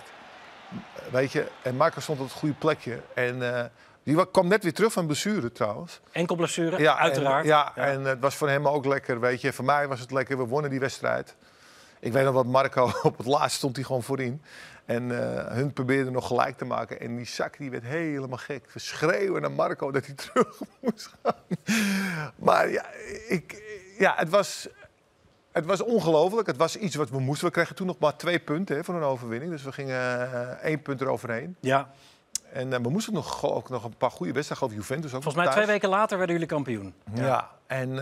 Weet 1.11 1.31
je, 1.31 1.47
en 1.61 1.75
Marco 1.75 1.99
stond 1.99 2.19
op 2.19 2.25
het 2.27 2.35
goede 2.35 2.55
plekje. 2.55 2.99
En 3.13 3.55
eh, 3.57 3.63
die 4.03 4.15
wa- 4.15 4.25
kwam 4.31 4.47
net 4.47 4.63
weer 4.63 4.73
terug 4.73 4.93
van 4.93 5.05
blessure 5.05 5.51
trouwens. 5.51 5.99
Enkel 6.11 6.35
blessure, 6.35 6.77
Ja, 6.81 6.97
uiteraard. 6.97 7.41
En, 7.43 7.47
ja, 7.49 7.71
en 7.75 8.03
het 8.05 8.19
was 8.19 8.35
voor 8.35 8.49
hem 8.49 8.67
ook 8.67 8.85
lekker, 8.85 9.19
weet 9.19 9.41
je. 9.41 9.53
Voor 9.53 9.65
mij 9.65 9.87
was 9.87 9.99
het 9.99 10.11
lekker, 10.11 10.37
we 10.37 10.43
wonnen 10.45 10.69
die 10.71 10.79
wedstrijd. 10.79 11.35
Ik 11.99 12.11
weet 12.13 12.23
nog 12.25 12.33
wat 12.33 12.45
Marco, 12.45 12.91
op 13.03 13.17
het 13.17 13.27
laatst 13.27 13.57
stond 13.57 13.75
hij 13.75 13.85
gewoon 13.85 14.03
voorin. 14.03 14.41
En 14.85 15.11
eh, 15.11 15.55
hun 15.55 15.73
probeerden 15.73 16.13
nog 16.13 16.27
gelijk 16.27 16.57
te 16.57 16.65
maken. 16.65 16.99
En 16.99 17.15
die 17.15 17.25
zak 17.25 17.57
die 17.57 17.71
werd 17.71 17.83
helemaal 17.83 18.37
gek. 18.37 18.71
We 18.71 18.79
schreeuwen 18.79 19.41
naar 19.41 19.51
Marco 19.51 19.91
dat 19.91 20.05
hij 20.05 20.15
terug 20.31 20.61
moest 20.79 21.09
gaan. 21.23 21.33
Maar 22.35 22.69
ja, 22.69 22.85
ik, 23.27 23.63
ja 23.97 24.13
het 24.17 24.29
was... 24.29 24.67
Het 25.51 25.65
was 25.65 25.81
ongelooflijk. 25.81 26.47
Het 26.47 26.57
was 26.57 26.75
iets 26.77 26.95
wat 26.95 27.09
we 27.09 27.19
moesten. 27.19 27.47
We 27.47 27.53
kregen 27.53 27.75
toen 27.75 27.87
nog 27.87 27.99
maar 27.99 28.15
twee 28.15 28.39
punten 28.39 28.75
hè, 28.75 28.83
voor 28.83 28.95
een 28.95 29.01
overwinning. 29.01 29.51
Dus 29.51 29.63
we 29.63 29.71
gingen 29.71 30.31
eh, 30.31 30.49
één 30.49 30.81
punt 30.81 31.01
eroverheen. 31.01 31.55
Ja. 31.59 31.91
En 32.51 32.73
eh, 32.73 32.79
we 32.79 32.89
moesten 32.89 33.13
nog, 33.13 33.43
ook 33.43 33.69
nog 33.69 33.83
een 33.83 33.97
paar 33.97 34.11
goede 34.11 34.33
wedstrijden. 34.33 34.67
Geloof 34.67 34.87
Juventus 34.87 35.13
ook 35.13 35.23
Volgens 35.23 35.43
mij 35.43 35.53
twee 35.53 35.65
thuis. 35.65 35.79
weken 35.79 35.89
later 35.89 36.17
werden 36.17 36.35
jullie 36.35 36.51
kampioen. 36.51 36.93
Ja, 37.13 37.49
en 37.67 37.95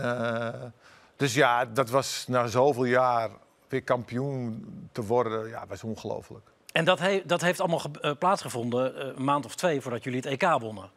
dus 1.16 1.34
ja, 1.34 1.64
dat 1.64 1.90
was 1.90 2.24
na 2.28 2.46
zoveel 2.46 2.84
jaar 2.84 3.30
weer 3.68 3.82
kampioen 3.82 4.66
te 4.92 5.02
worden, 5.02 5.48
ja, 5.48 5.64
was 5.68 5.82
ongelooflijk. 5.84 6.48
En 6.74 6.84
dat, 6.84 6.98
he- 6.98 7.22
dat 7.26 7.40
heeft 7.40 7.60
allemaal 7.60 7.82
eh, 8.00 8.10
plaatsgevonden 8.18 8.96
eh, 8.96 9.06
een 9.16 9.24
maand 9.24 9.44
of 9.44 9.54
twee 9.54 9.80
voordat 9.80 10.04
jullie 10.04 10.20
het 10.20 10.28
EK 10.42 10.58
wonnen. 10.60 10.90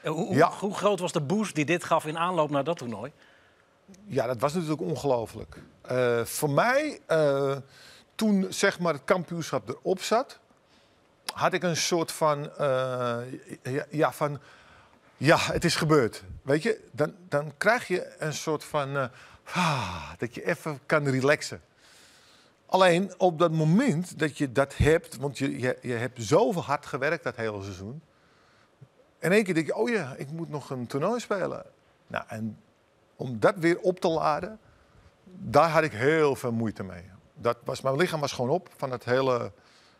Eh, 0.00 0.10
Hoe, 0.10 0.26
hoe- 0.26 0.34
Ja. 0.36 0.50
hoe 0.50 0.74
groot 0.74 1.00
was 1.00 1.12
de 1.12 1.20
boost 1.20 1.54
die 1.54 1.64
dit 1.64 1.84
gaf 1.84 2.04
in 2.06 2.18
aanloop 2.18 2.50
naar 2.50 2.64
dat 2.64 2.76
toernooi? 2.76 3.12
Ja, 4.06 4.26
dat 4.26 4.40
was 4.40 4.52
natuurlijk 4.54 4.80
ongelooflijk. 4.80 5.56
Voor 6.24 6.50
mij, 6.50 7.00
toen 8.14 8.46
zeg 8.48 8.78
maar 8.78 8.92
het 8.92 9.04
kampioenschap 9.04 9.68
erop 9.68 10.02
zat, 10.02 10.38
had 11.34 11.52
ik 11.52 11.62
een 11.62 11.76
soort 11.76 12.12
van, 12.12 12.50
ja, 13.62 13.84
ja, 13.90 14.12
van, 14.12 14.40
ja, 15.16 15.36
het 15.38 15.64
is 15.64 15.76
gebeurd. 15.76 16.22
Weet 16.42 16.62
je, 16.62 16.80
dan, 16.92 17.14
dan 17.28 17.52
krijg 17.58 17.88
je 17.88 18.14
een 18.18 18.34
soort 18.34 18.64
van, 18.64 19.10
ah, 19.52 20.10
dat 20.18 20.34
je 20.34 20.46
even 20.46 20.80
kan 20.86 21.08
relaxen. 21.08 21.60
Alleen 22.76 23.14
op 23.18 23.38
dat 23.38 23.52
moment 23.52 24.18
dat 24.18 24.38
je 24.38 24.52
dat 24.52 24.76
hebt, 24.76 25.16
want 25.16 25.38
je, 25.38 25.58
je, 25.58 25.78
je 25.82 25.92
hebt 25.92 26.22
zoveel 26.22 26.62
hard 26.62 26.86
gewerkt 26.86 27.24
dat 27.24 27.36
hele 27.36 27.62
seizoen. 27.62 28.02
In 29.20 29.32
één 29.32 29.44
keer 29.44 29.54
denk 29.54 29.66
je, 29.66 29.74
oh 29.74 29.88
ja, 29.88 30.14
ik 30.16 30.30
moet 30.30 30.48
nog 30.48 30.70
een 30.70 30.86
toernooi 30.86 31.20
spelen. 31.20 31.64
Nou, 32.06 32.24
en 32.28 32.58
om 33.16 33.40
dat 33.40 33.54
weer 33.56 33.78
op 33.78 34.00
te 34.00 34.08
laden, 34.08 34.58
daar 35.24 35.68
had 35.68 35.82
ik 35.82 35.92
heel 35.92 36.36
veel 36.36 36.52
moeite 36.52 36.82
mee. 36.82 37.02
Dat 37.34 37.56
was, 37.64 37.80
mijn 37.80 37.96
lichaam 37.96 38.20
was 38.20 38.32
gewoon 38.32 38.50
op 38.50 38.68
van 38.76 38.90
het 38.90 39.04
hele 39.04 39.52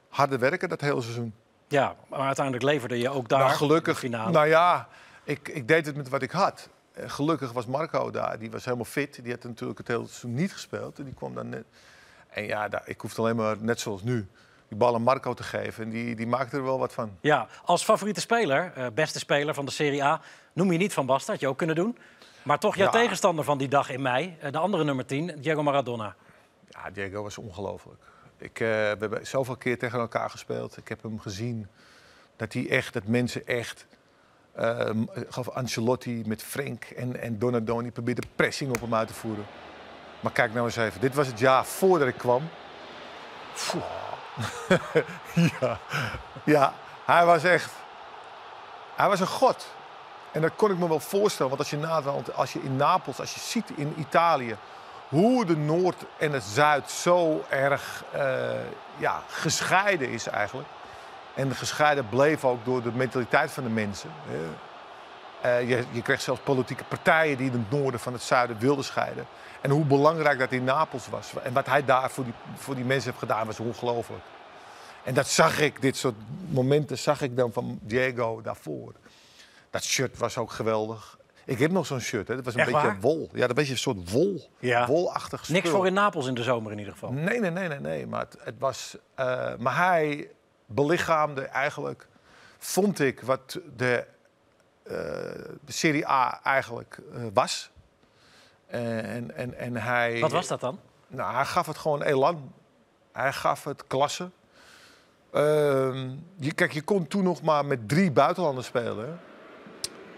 harde 0.08 0.38
werken, 0.38 0.68
dat 0.68 0.80
hele 0.80 1.00
seizoen. 1.02 1.34
Ja, 1.68 1.96
maar 2.08 2.20
uiteindelijk 2.20 2.64
leverde 2.64 2.98
je 2.98 3.10
ook 3.10 3.28
daar 3.28 3.38
nou, 3.38 3.52
gelukkig. 3.52 3.94
de 3.94 4.00
finale. 4.00 4.30
Nou 4.30 4.46
ja, 4.46 4.88
ik, 5.24 5.48
ik 5.48 5.68
deed 5.68 5.86
het 5.86 5.96
met 5.96 6.08
wat 6.08 6.22
ik 6.22 6.30
had. 6.30 6.68
Eh, 6.92 7.10
Gelukkig 7.10 7.52
was 7.52 7.66
Marco 7.66 8.10
daar, 8.10 8.38
die 8.38 8.50
was 8.50 8.64
helemaal 8.64 8.84
fit. 8.84 9.22
Die 9.22 9.32
had 9.32 9.44
natuurlijk 9.44 9.78
het 9.78 9.88
hele 9.88 10.06
seizoen 10.06 10.34
niet 10.34 10.52
gespeeld. 10.52 10.98
En 10.98 11.04
die 11.04 11.14
kwam 11.14 11.34
dan 11.34 11.48
net. 11.48 11.64
En 12.36 12.46
ja, 12.46 12.68
daar, 12.68 12.82
ik 12.84 13.00
hoefde 13.00 13.20
alleen 13.20 13.36
maar, 13.36 13.56
net 13.60 13.80
zoals 13.80 14.02
nu, 14.02 14.28
die 14.68 14.78
bal 14.78 14.94
aan 14.94 15.02
Marco 15.02 15.34
te 15.34 15.42
geven. 15.42 15.84
En 15.84 15.90
die, 15.90 16.14
die 16.16 16.26
maakte 16.26 16.56
er 16.56 16.62
wel 16.64 16.78
wat 16.78 16.92
van. 16.92 17.16
Ja, 17.20 17.46
als 17.64 17.84
favoriete 17.84 18.20
speler, 18.20 18.72
eh, 18.74 18.86
beste 18.94 19.18
speler 19.18 19.54
van 19.54 19.64
de 19.64 19.70
Serie 19.70 20.04
A, 20.04 20.20
noem 20.52 20.72
je 20.72 20.78
niet 20.78 20.92
Van 20.92 21.06
Basten, 21.06 21.32
had 21.32 21.40
je 21.40 21.48
ook 21.48 21.58
kunnen 21.58 21.76
doen. 21.76 21.98
Maar 22.42 22.58
toch 22.58 22.76
jouw 22.76 22.86
Ja. 22.86 22.90
tegenstander 22.92 23.44
van 23.44 23.58
die 23.58 23.68
dag 23.68 23.90
in 23.90 24.02
mei, 24.02 24.36
eh, 24.40 24.52
de 24.52 24.58
andere 24.58 24.84
nummer 24.84 25.06
10, 25.06 25.32
Diego 25.40 25.62
Maradona. 25.62 26.14
Ja, 26.68 26.90
Diego 26.90 27.22
was 27.22 27.38
ongelooflijk. 27.38 28.00
Ik, 28.38 28.60
eh, 28.60 28.66
we 28.68 28.96
hebben 28.98 29.26
zoveel 29.26 29.56
keer 29.56 29.78
tegen 29.78 29.98
elkaar 29.98 30.30
gespeeld. 30.30 30.76
Ik 30.76 30.88
heb 30.88 31.02
hem 31.02 31.20
gezien 31.20 31.66
dat 32.36 32.52
hij 32.52 32.68
echt, 32.68 32.92
dat 32.92 33.06
mensen 33.06 33.46
echt. 33.46 33.86
ik 35.14 35.26
geloof 35.28 35.48
Ancelotti 35.48 36.22
met 36.26 36.42
Frank 36.42 36.84
en, 36.84 37.20
en 37.20 37.38
Donadoni 37.38 37.90
probeerden 37.90 38.24
pressing 38.36 38.70
op 38.74 38.80
hem 38.80 38.94
uit 38.94 39.08
te 39.08 39.14
voeren. 39.14 39.44
Maar 40.26 40.34
kijk 40.34 40.52
nou 40.52 40.66
eens 40.66 40.76
even. 40.76 41.00
Dit 41.00 41.14
was 41.14 41.26
het 41.26 41.38
jaar 41.38 41.64
voordat 41.64 42.08
ik 42.08 42.18
kwam. 42.18 42.48
Ja. 45.60 45.78
ja, 46.44 46.72
hij 47.04 47.24
was 47.24 47.44
echt. 47.44 47.70
Hij 48.96 49.08
was 49.08 49.20
een 49.20 49.26
god. 49.26 49.66
En 50.32 50.40
dat 50.40 50.50
kon 50.56 50.70
ik 50.70 50.78
me 50.78 50.88
wel 50.88 51.00
voorstellen. 51.00 51.48
Want 51.48 51.60
als 51.60 51.70
je, 51.70 51.78
naderhand- 51.78 52.34
als 52.34 52.52
je 52.52 52.62
in 52.62 52.76
Napels, 52.76 53.20
als 53.20 53.34
je 53.34 53.40
ziet 53.40 53.70
in 53.74 53.94
Italië 53.96 54.56
hoe 55.08 55.44
de 55.44 55.56
Noord 55.56 56.04
en 56.18 56.32
het 56.32 56.42
Zuid 56.44 56.90
zo 56.90 57.44
erg 57.48 58.04
eh, 58.12 58.50
ja, 58.96 59.22
gescheiden 59.28 60.08
is 60.08 60.26
eigenlijk. 60.26 60.68
En 61.34 61.54
gescheiden 61.54 62.08
bleef 62.08 62.44
ook 62.44 62.64
door 62.64 62.82
de 62.82 62.92
mentaliteit 62.92 63.50
van 63.50 63.62
de 63.62 63.70
mensen. 63.70 64.10
Eh, 65.42 65.68
je, 65.68 65.84
je 65.90 66.02
kreeg 66.02 66.20
zelfs 66.20 66.40
politieke 66.40 66.84
partijen 66.84 67.36
die 67.36 67.50
het 67.50 67.70
noorden 67.70 68.00
van 68.00 68.12
het 68.12 68.22
zuiden 68.22 68.58
wilden 68.58 68.84
scheiden. 68.84 69.26
En 69.60 69.70
hoe 69.70 69.84
belangrijk 69.84 70.38
dat 70.38 70.52
in 70.52 70.64
Napels 70.64 71.08
was. 71.08 71.32
En 71.42 71.52
wat 71.52 71.66
hij 71.66 71.84
daar 71.84 72.10
voor 72.10 72.24
die, 72.24 72.32
voor 72.56 72.74
die 72.74 72.84
mensen 72.84 73.08
heeft 73.10 73.22
gedaan 73.22 73.46
was 73.46 73.60
ongelooflijk. 73.60 74.22
En 75.04 75.14
dat 75.14 75.28
zag 75.28 75.60
ik, 75.60 75.82
dit 75.82 75.96
soort 75.96 76.14
momenten 76.48 76.98
zag 76.98 77.20
ik 77.22 77.36
dan 77.36 77.52
van 77.52 77.78
Diego 77.82 78.40
daarvoor. 78.42 78.92
Dat 79.70 79.84
shirt 79.84 80.18
was 80.18 80.38
ook 80.38 80.50
geweldig. 80.50 81.18
Ik 81.44 81.58
heb 81.58 81.70
nog 81.70 81.86
zo'n 81.86 82.00
shirt, 82.00 82.28
hè. 82.28 82.34
dat 82.36 82.44
was 82.44 82.54
een 82.54 82.60
Echt 82.60 82.72
beetje 82.72 82.86
waar? 82.86 83.00
wol. 83.00 83.30
Ja, 83.32 83.46
dat 83.46 83.56
was 83.56 83.68
een 83.68 83.78
soort 83.78 84.10
wol. 84.10 84.50
Ja. 84.58 84.86
Wolachtig 84.86 85.44
spul. 85.44 85.54
Niks 85.54 85.68
voor 85.68 85.86
in 85.86 85.92
Napels 85.92 86.26
in 86.26 86.34
de 86.34 86.42
zomer 86.42 86.72
in 86.72 86.78
ieder 86.78 86.92
geval. 86.92 87.12
Nee, 87.12 87.40
nee, 87.40 87.50
nee, 87.50 87.68
nee, 87.68 87.80
nee. 87.80 88.06
Maar 88.06 88.20
het, 88.20 88.36
het 88.40 88.54
was. 88.58 88.96
eh, 89.14 89.52
maar 89.58 89.76
hij 89.76 90.30
belichaamde 90.66 91.40
eigenlijk, 91.42 92.06
vond 92.58 93.00
ik, 93.00 93.20
wat 93.20 93.58
de, 93.76 94.04
de 94.86 95.72
Serie 95.72 96.08
A 96.08 96.40
eigenlijk 96.42 96.98
eh, 97.12 97.20
was. 97.32 97.70
En, 98.66 99.36
en, 99.36 99.58
en 99.58 99.76
hij. 99.76 100.20
Wat 100.20 100.32
was 100.32 100.46
dat 100.46 100.60
dan? 100.60 100.80
Nou, 101.06 101.34
hij 101.34 101.44
gaf 101.44 101.66
het 101.66 101.78
gewoon 101.78 102.02
elan. 102.02 102.52
Hij 103.12 103.32
gaf 103.32 103.64
het 103.64 103.86
klasse. 103.86 104.30
Ehm, 105.32 106.10
je, 106.36 106.52
kijk, 106.52 106.72
je 106.72 106.82
kon 106.82 107.06
toen 107.06 107.22
nog 107.22 107.42
maar 107.42 107.64
met 107.64 107.88
drie 107.88 108.10
buitenlanders 108.10 108.66
spelen. 108.66 109.20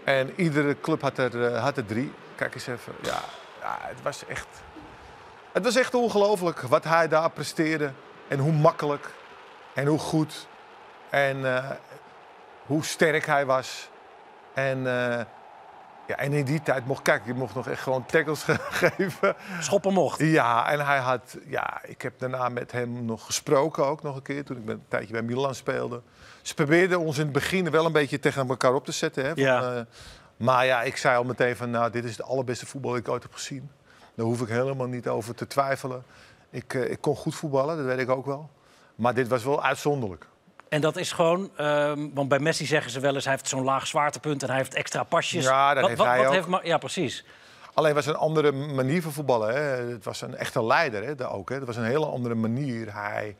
En 0.03 0.33
iedere 0.35 0.79
club 0.81 1.01
had 1.01 1.17
er, 1.17 1.45
eh, 1.45 1.63
had 1.63 1.77
er 1.77 1.85
drie. 1.85 2.13
Kijk 2.35 2.53
eens 2.53 2.67
even. 2.67 2.93
Ja, 3.01 3.19
ja 3.61 3.77
het 3.81 4.01
was 4.01 4.25
echt... 4.25 4.47
Het 5.51 5.63
was 5.63 5.75
echt 5.75 5.93
ongelooflijk 5.93 6.61
wat 6.61 6.83
hij 6.83 7.07
daar 7.07 7.29
presteerde. 7.29 7.91
En 8.27 8.39
hoe 8.39 8.51
makkelijk. 8.51 9.13
En 9.73 9.87
hoe 9.87 9.99
goed. 9.99 10.47
En 11.09 11.55
eh, 11.55 11.71
hoe 12.65 12.83
sterk 12.83 13.25
hij 13.25 13.45
was. 13.45 13.89
En, 14.67 14.77
eh, 14.87 15.25
ja, 16.07 16.15
en 16.17 16.33
in 16.33 16.45
die 16.45 16.61
tijd 16.61 16.85
mocht, 16.85 17.01
kijk, 17.01 17.21
je 17.25 17.33
mocht 17.33 17.55
nog 17.55 17.67
echt 17.67 17.81
gewoon 17.81 18.05
tackles 18.05 18.43
ge- 18.49 18.57
geven. 18.69 19.35
Schoppen 19.59 19.93
mocht. 19.93 20.19
Ja, 20.19 20.71
en 20.71 20.85
hij 20.85 20.97
had, 20.99 21.37
ja, 21.47 21.81
ik 21.83 22.01
heb 22.01 22.19
daarna 22.19 22.49
met 22.49 22.71
hem 22.71 23.05
nog 23.05 23.25
gesproken 23.25 23.85
ook 23.85 24.03
nog 24.03 24.15
een 24.15 24.21
keer, 24.21 24.43
toen 24.45 24.57
ik 24.57 24.69
een 24.69 24.83
tijdje 24.87 25.11
bij 25.13 25.21
Milan 25.21 25.55
speelde. 25.55 26.01
Ze 26.41 26.53
probeerden 26.53 26.99
ons 26.99 27.17
in 27.17 27.23
het 27.23 27.31
begin 27.33 27.71
wel 27.71 27.85
een 27.85 27.91
beetje 27.91 28.19
tegen 28.19 28.47
elkaar 28.49 28.73
op 28.73 28.85
te 28.85 28.91
zetten. 28.91 29.23
Hè, 29.23 29.29
van, 29.29 29.43
Ja. 29.43 29.73
eh, 29.75 29.81
maar 30.37 30.65
ja, 30.65 30.81
ik 30.81 30.97
zei 30.97 31.17
al 31.17 31.23
meteen 31.23 31.55
van, 31.55 31.69
nou, 31.71 31.91
dit 31.91 32.03
is 32.03 32.11
het 32.17 32.21
allerbeste 32.25 32.65
voetbal 32.65 32.91
dat 32.91 32.99
ik 32.99 33.09
ooit 33.09 33.23
heb 33.23 33.33
gezien. 33.33 33.71
Daar 34.15 34.25
hoef 34.25 34.41
ik 34.41 34.47
helemaal 34.47 34.87
niet 34.87 35.07
over 35.07 35.35
te 35.35 35.47
twijfelen. 35.47 36.03
Ik, 36.49 36.73
eh, 36.73 36.91
ik 36.91 37.01
kon 37.01 37.15
goed 37.15 37.35
voetballen, 37.35 37.77
dat 37.77 37.85
weet 37.85 37.99
ik 37.99 38.09
ook 38.09 38.25
wel. 38.25 38.49
Maar 38.95 39.13
dit 39.13 39.27
was 39.27 39.43
wel 39.43 39.63
uitzonderlijk. 39.63 40.25
En 40.69 40.81
dat 40.81 40.97
is 40.97 41.11
gewoon, 41.11 41.49
ehm, 41.55 42.07
want 42.13 42.29
bij 42.29 42.39
Messi 42.39 42.65
zeggen 42.65 42.91
ze 42.91 42.99
wel 42.99 43.15
eens... 43.15 43.23
hij 43.23 43.33
heeft 43.33 43.47
zo'n 43.47 43.63
laag 43.63 43.87
zwaartepunt 43.87 44.43
en 44.43 44.49
hij 44.49 44.57
heeft 44.57 44.73
extra 44.73 45.03
pasjes. 45.03 45.43
Ja, 45.43 45.73
dat 45.73 45.79
wat, 45.79 45.89
heeft 45.89 46.01
wat, 46.01 46.09
hij 46.09 46.17
wat 46.17 46.27
ook. 46.27 46.33
Heeft, 46.33 46.47
Ma- 46.47 46.63
ja, 46.63 46.77
precies. 46.77 47.25
Alleen 47.73 47.93
was 47.93 48.05
een 48.05 48.15
andere 48.15 48.51
manier 48.51 49.01
van 49.01 49.11
voetballen. 49.11 49.53
Hè. 49.53 49.61
Het 49.91 50.05
was 50.05 50.21
een 50.21 50.35
echte 50.35 50.63
leider 50.63 51.03
hè, 51.03 51.15
daar 51.15 51.31
ook. 51.31 51.49
Hè. 51.49 51.55
Het 51.55 51.65
was 51.65 51.75
een 51.75 51.83
hele 51.83 52.05
andere 52.05 52.35
manier. 52.35 52.93
Hij, 52.93 53.35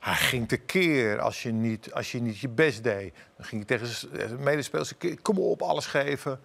hij 0.00 0.14
ging 0.14 0.48
tekeer 0.48 1.20
als 1.20 1.42
je, 1.42 1.52
niet, 1.52 1.92
als 1.92 2.12
je 2.12 2.20
niet 2.20 2.38
je 2.38 2.48
best 2.48 2.82
deed. 2.84 3.14
Dan 3.36 3.46
ging 3.46 3.66
hij 3.66 3.78
tegen 3.78 3.94
zijn 4.28 4.42
medespelers, 4.42 4.92
kom 5.22 5.38
op, 5.38 5.62
alles 5.62 5.86
geven. 5.86 6.40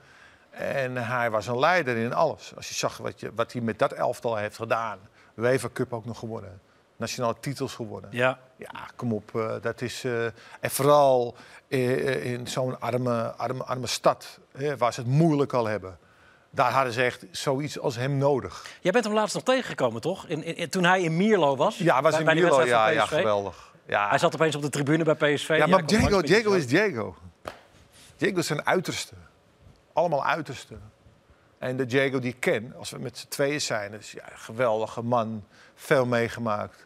En 0.49 0.97
hij 0.97 1.31
was 1.31 1.47
een 1.47 1.59
leider 1.59 1.97
in 1.97 2.13
alles. 2.13 2.53
Als 2.55 2.67
je 2.67 2.73
zag 2.73 2.97
wat, 2.97 3.19
je, 3.19 3.31
wat 3.35 3.51
hij 3.53 3.61
met 3.61 3.79
dat 3.79 3.91
elftal 3.91 4.35
heeft 4.35 4.55
gedaan. 4.55 4.99
UEFA 5.35 5.69
Cup 5.73 5.93
ook 5.93 6.05
nog 6.05 6.19
gewonnen. 6.19 6.61
Nationale 6.97 7.35
titels 7.39 7.73
gewonnen. 7.73 8.09
Ja. 8.13 8.39
Ja, 8.71 8.87
kom 8.95 9.13
op. 9.13 9.35
eh, 9.35 9.51
dat 9.61 9.81
is, 9.81 10.03
eh, 10.03 10.25
en 10.59 10.71
vooral 10.71 11.35
eh, 11.67 12.25
in 12.33 12.47
zo'n 12.47 12.79
arme, 12.79 13.31
arme, 13.37 13.63
arme 13.63 13.87
stad, 13.87 14.39
hè, 14.57 14.77
waar 14.77 14.93
ze 14.93 14.99
het 14.99 15.09
moeilijk 15.09 15.53
al 15.53 15.65
hebben. 15.65 15.97
Daar 16.49 16.71
hadden 16.71 16.93
ze 16.93 17.03
echt 17.03 17.25
zoiets 17.31 17.79
als 17.79 17.95
hem 17.95 18.17
nodig. 18.17 18.65
Jij 18.81 18.91
bent 18.91 19.05
hem 19.05 19.13
laatst 19.13 19.33
nog 19.35 19.43
tegengekomen, 19.43 20.01
toch? 20.01 20.27
In, 20.27 20.43
in- 20.43 20.55
in- 20.55 20.69
toen 20.69 20.83
hij 20.83 21.01
in 21.01 21.17
Mierlo 21.17 21.55
was. 21.55 21.77
Ja, 21.77 22.01
was 22.01 22.11
bij- 22.11 22.19
in 22.19 22.25
bij 22.25 22.41
wedstrijd 22.41 22.67
Ja, 22.69 22.87
ja, 22.89 23.05
geweldig. 23.05 23.71
Ja, 23.87 24.09
Hij 24.09 24.17
zat 24.17 24.33
opeens 24.33 24.55
op 24.55 24.61
de 24.61 24.69
tribune 24.69 25.03
bij 25.03 25.33
PSV. 25.35 25.55
ja 25.57 25.65
maar 25.67 25.85
Diego, 25.85 26.21
Diego 26.21 26.51
is. 26.51 26.67
Diego. 26.67 27.15
Diego 28.17 28.37
is 28.37 28.47
zijn 28.47 28.65
uiterste. 28.65 29.13
Allemaal 29.93 30.25
uiterste. 30.25 30.75
En 31.57 31.77
de 31.77 31.85
Diego 31.85 32.19
die 32.19 32.31
ik 32.31 32.39
ken, 32.39 32.73
als 32.77 32.89
we 32.89 32.99
met 32.99 33.17
z'n 33.17 33.27
tweeën 33.27 33.61
zijn, 33.61 33.93
is 33.93 34.11
ja, 34.11 34.31
een 34.31 34.37
geweldige 34.39 35.01
man. 35.01 35.43
Veel 35.75 36.05
meegemaakt. 36.05 36.85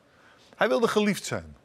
Hij 0.56 0.68
wilde 0.68 0.88
geliefd 0.88 1.26
zijn. 1.26 1.56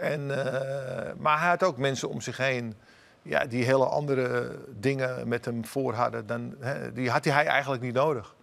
En, 0.00 0.30
eh, 0.30 1.12
maar 1.18 1.40
hij 1.40 1.48
had 1.48 1.62
ook 1.62 1.76
mensen 1.76 2.08
om 2.08 2.20
zich 2.20 2.36
heen 2.36 2.74
ja, 3.22 3.46
die 3.46 3.64
hele 3.64 3.86
andere 3.86 4.58
dingen 4.68 5.28
met 5.28 5.44
hem 5.44 5.64
voor 5.64 5.94
hadden. 5.94 6.26
Dan, 6.26 6.54
hè, 6.58 6.92
die 6.92 7.10
had 7.10 7.24
hij 7.24 7.46
eigenlijk 7.46 7.82
niet 7.82 7.94
nodig. 7.94 8.34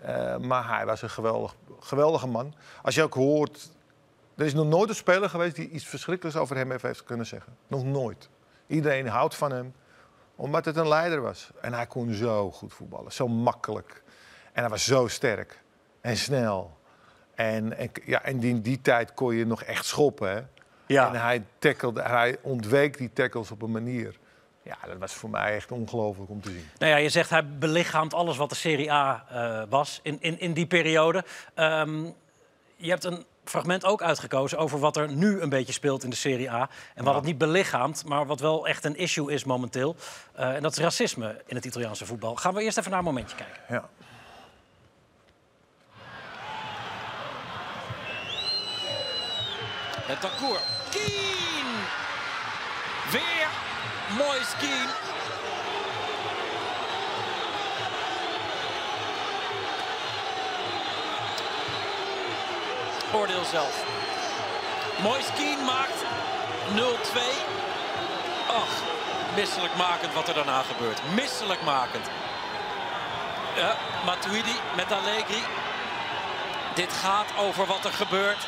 Eh, 0.00 0.36
maar 0.36 0.68
hij 0.76 0.86
was 0.86 1.02
een 1.02 1.10
geweldig, 1.10 1.54
geweldige 1.80 2.26
man. 2.26 2.54
Als 2.82 2.94
je 2.94 3.02
ook 3.02 3.14
hoort, 3.14 3.70
er 4.36 4.44
is 4.44 4.54
nog 4.54 4.66
nooit 4.66 4.88
een 4.88 4.94
speler 4.94 5.28
geweest 5.28 5.56
die 5.56 5.68
iets 5.68 5.86
verschrikkelijks 5.86 6.38
over 6.38 6.56
hem 6.56 6.70
heeft, 6.70 7.04
kunnen 7.04 7.26
zeggen. 7.26 7.56
Nog 7.66 7.84
nooit. 7.84 8.28
Iedereen 8.66 9.08
houdt 9.08 9.34
van 9.34 9.52
hem, 9.52 9.74
omdat 10.36 10.64
het 10.64 10.76
een 10.76 10.88
leider 10.88 11.20
was. 11.20 11.50
En 11.60 11.72
hij 11.72 11.86
kon 11.86 12.12
zo 12.12 12.50
goed 12.50 12.74
voetballen, 12.74 13.12
zo 13.12 13.28
makkelijk. 13.28 14.02
En 14.52 14.60
hij 14.60 14.70
was 14.70 14.84
zo 14.84 15.08
sterk 15.08 15.62
en 16.00 16.16
snel. 16.16 16.78
En, 17.34 17.76
en, 17.76 17.90
ja, 18.04 18.22
en 18.22 18.42
in 18.42 18.60
die 18.60 18.80
tijd 18.80 19.14
kon 19.14 19.34
je 19.34 19.46
nog 19.46 19.62
echt 19.62 19.84
schoppen. 19.84 20.30
Hè? 20.30 20.42
Ja. 20.92 21.06
En 21.06 21.20
hij, 21.20 21.44
tackelde, 21.58 22.02
hij 22.02 22.36
ontweek 22.42 22.98
die 22.98 23.10
tackles 23.12 23.50
op 23.50 23.62
een 23.62 23.70
manier. 23.70 24.16
Ja, 24.62 24.76
dat 24.86 24.98
was 24.98 25.12
voor 25.12 25.30
mij 25.30 25.54
echt 25.54 25.72
ongelooflijk 25.72 26.30
om 26.30 26.40
te 26.40 26.50
zien. 26.50 26.68
Nou 26.78 26.92
ja, 26.92 26.98
je 26.98 27.08
zegt 27.08 27.30
hij 27.30 27.46
belichaamt 27.46 28.14
alles 28.14 28.36
wat 28.36 28.48
de 28.48 28.54
Serie 28.54 28.92
A 28.92 29.24
eh, 29.30 29.62
was 29.68 30.00
in, 30.02 30.18
in, 30.20 30.40
in 30.40 30.52
die 30.52 30.66
periode. 30.66 31.24
Ehm, 31.54 32.04
je 32.76 32.90
hebt 32.90 33.04
een 33.04 33.24
fragment 33.44 33.84
ook 33.84 34.02
uitgekozen 34.02 34.58
over 34.58 34.78
wat 34.78 34.96
er 34.96 35.12
nu 35.12 35.40
een 35.40 35.48
beetje 35.48 35.72
speelt 35.72 36.04
in 36.04 36.10
de 36.10 36.16
Serie 36.16 36.50
A. 36.50 36.68
En 36.94 37.04
wat 37.04 37.14
het 37.14 37.24
niet 37.24 37.38
belichaamt, 37.38 38.04
maar 38.04 38.26
wat 38.26 38.40
wel 38.40 38.68
echt 38.68 38.84
een 38.84 38.96
issue 38.96 39.32
is 39.32 39.44
momenteel. 39.44 39.96
Eh, 40.32 40.54
en 40.54 40.62
dat 40.62 40.72
is 40.72 40.78
racisme 40.78 41.42
in 41.46 41.56
het 41.56 41.64
Italiaanse 41.64 42.06
voetbal. 42.06 42.36
Gaan 42.36 42.54
we 42.54 42.62
eerst 42.62 42.78
even 42.78 42.90
naar 42.90 42.98
een 42.98 43.04
momentje 43.04 43.36
kijken. 43.36 43.62
Ja. 43.68 43.88
Het 50.06 50.18
parcours. 50.20 50.81
Kien! 50.92 51.66
Weer 53.10 53.48
mooi 54.16 54.40
Kien. 54.58 54.88
Oordeel 63.12 63.44
zelf. 63.44 63.84
Mooi 65.02 65.22
Kien 65.36 65.64
maakt 65.64 66.04
0-2. 66.74 66.82
Ach, 68.48 68.74
misselijkmakend 69.34 70.14
wat 70.14 70.28
er 70.28 70.34
daarna 70.34 70.62
gebeurt. 70.62 71.00
Misselijkmakend. 71.14 72.06
Ja, 73.56 73.76
Matuidi 74.04 74.56
met 74.76 74.92
Allegri. 74.92 75.42
Dit 76.74 76.92
gaat 76.92 77.26
over 77.38 77.66
wat 77.66 77.84
er 77.84 77.92
gebeurt. 77.92 78.46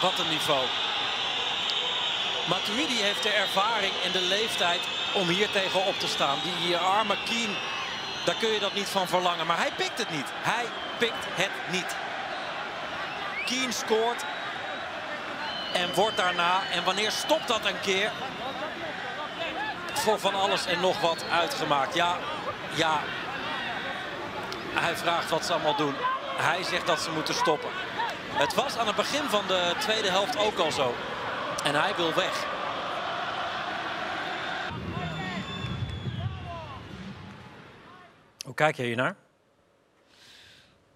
Wat 0.00 0.18
een 0.18 0.28
niveau. 0.28 0.64
Matuidi 2.48 3.02
heeft 3.02 3.22
de 3.22 3.32
ervaring 3.32 3.92
en 4.04 4.12
de 4.12 4.20
leeftijd 4.20 4.80
om 5.14 5.28
hier 5.28 5.50
tegen 5.50 5.84
op 5.84 5.98
te 5.98 6.06
staan. 6.06 6.38
Die 6.62 6.76
arme 6.76 7.16
Kien, 7.24 7.56
daar 8.24 8.34
kun 8.34 8.48
je 8.48 8.60
dat 8.60 8.74
niet 8.74 8.88
van 8.88 9.08
verlangen. 9.08 9.46
Maar 9.46 9.58
hij 9.58 9.72
pikt 9.76 9.98
het 9.98 10.10
niet. 10.10 10.26
Hij 10.32 10.64
pikt 10.98 11.24
het 11.34 11.50
niet. 11.70 11.96
Kien 13.44 13.72
scoort. 13.72 14.24
En 15.72 15.94
wordt 15.94 16.16
daarna, 16.16 16.62
en 16.72 16.84
wanneer 16.84 17.10
stopt 17.10 17.48
dat 17.48 17.64
een 17.64 17.80
keer? 17.80 18.10
Voor 19.92 20.18
van 20.18 20.34
alles 20.34 20.66
en 20.66 20.80
nog 20.80 21.00
wat 21.00 21.24
uitgemaakt. 21.30 21.94
Ja, 21.94 22.18
ja. 22.74 23.00
Hij 24.74 24.96
vraagt 24.96 25.30
wat 25.30 25.44
ze 25.44 25.52
allemaal 25.52 25.76
doen. 25.76 25.94
Hij 26.36 26.62
zegt 26.62 26.86
dat 26.86 27.00
ze 27.00 27.10
moeten 27.10 27.34
stoppen. 27.34 27.70
Het 28.36 28.54
was 28.54 28.78
aan 28.78 28.86
het 28.86 28.96
begin 28.96 29.28
van 29.28 29.46
de 29.46 29.74
tweede 29.78 30.10
helft 30.10 30.38
ook 30.38 30.58
al 30.58 30.72
zo. 30.72 30.94
En 31.64 31.74
hij 31.74 31.94
wil 31.96 32.14
weg. 32.14 32.46
Hoe 38.44 38.54
kijk 38.54 38.76
je 38.76 38.82
hiernaar? 38.82 39.16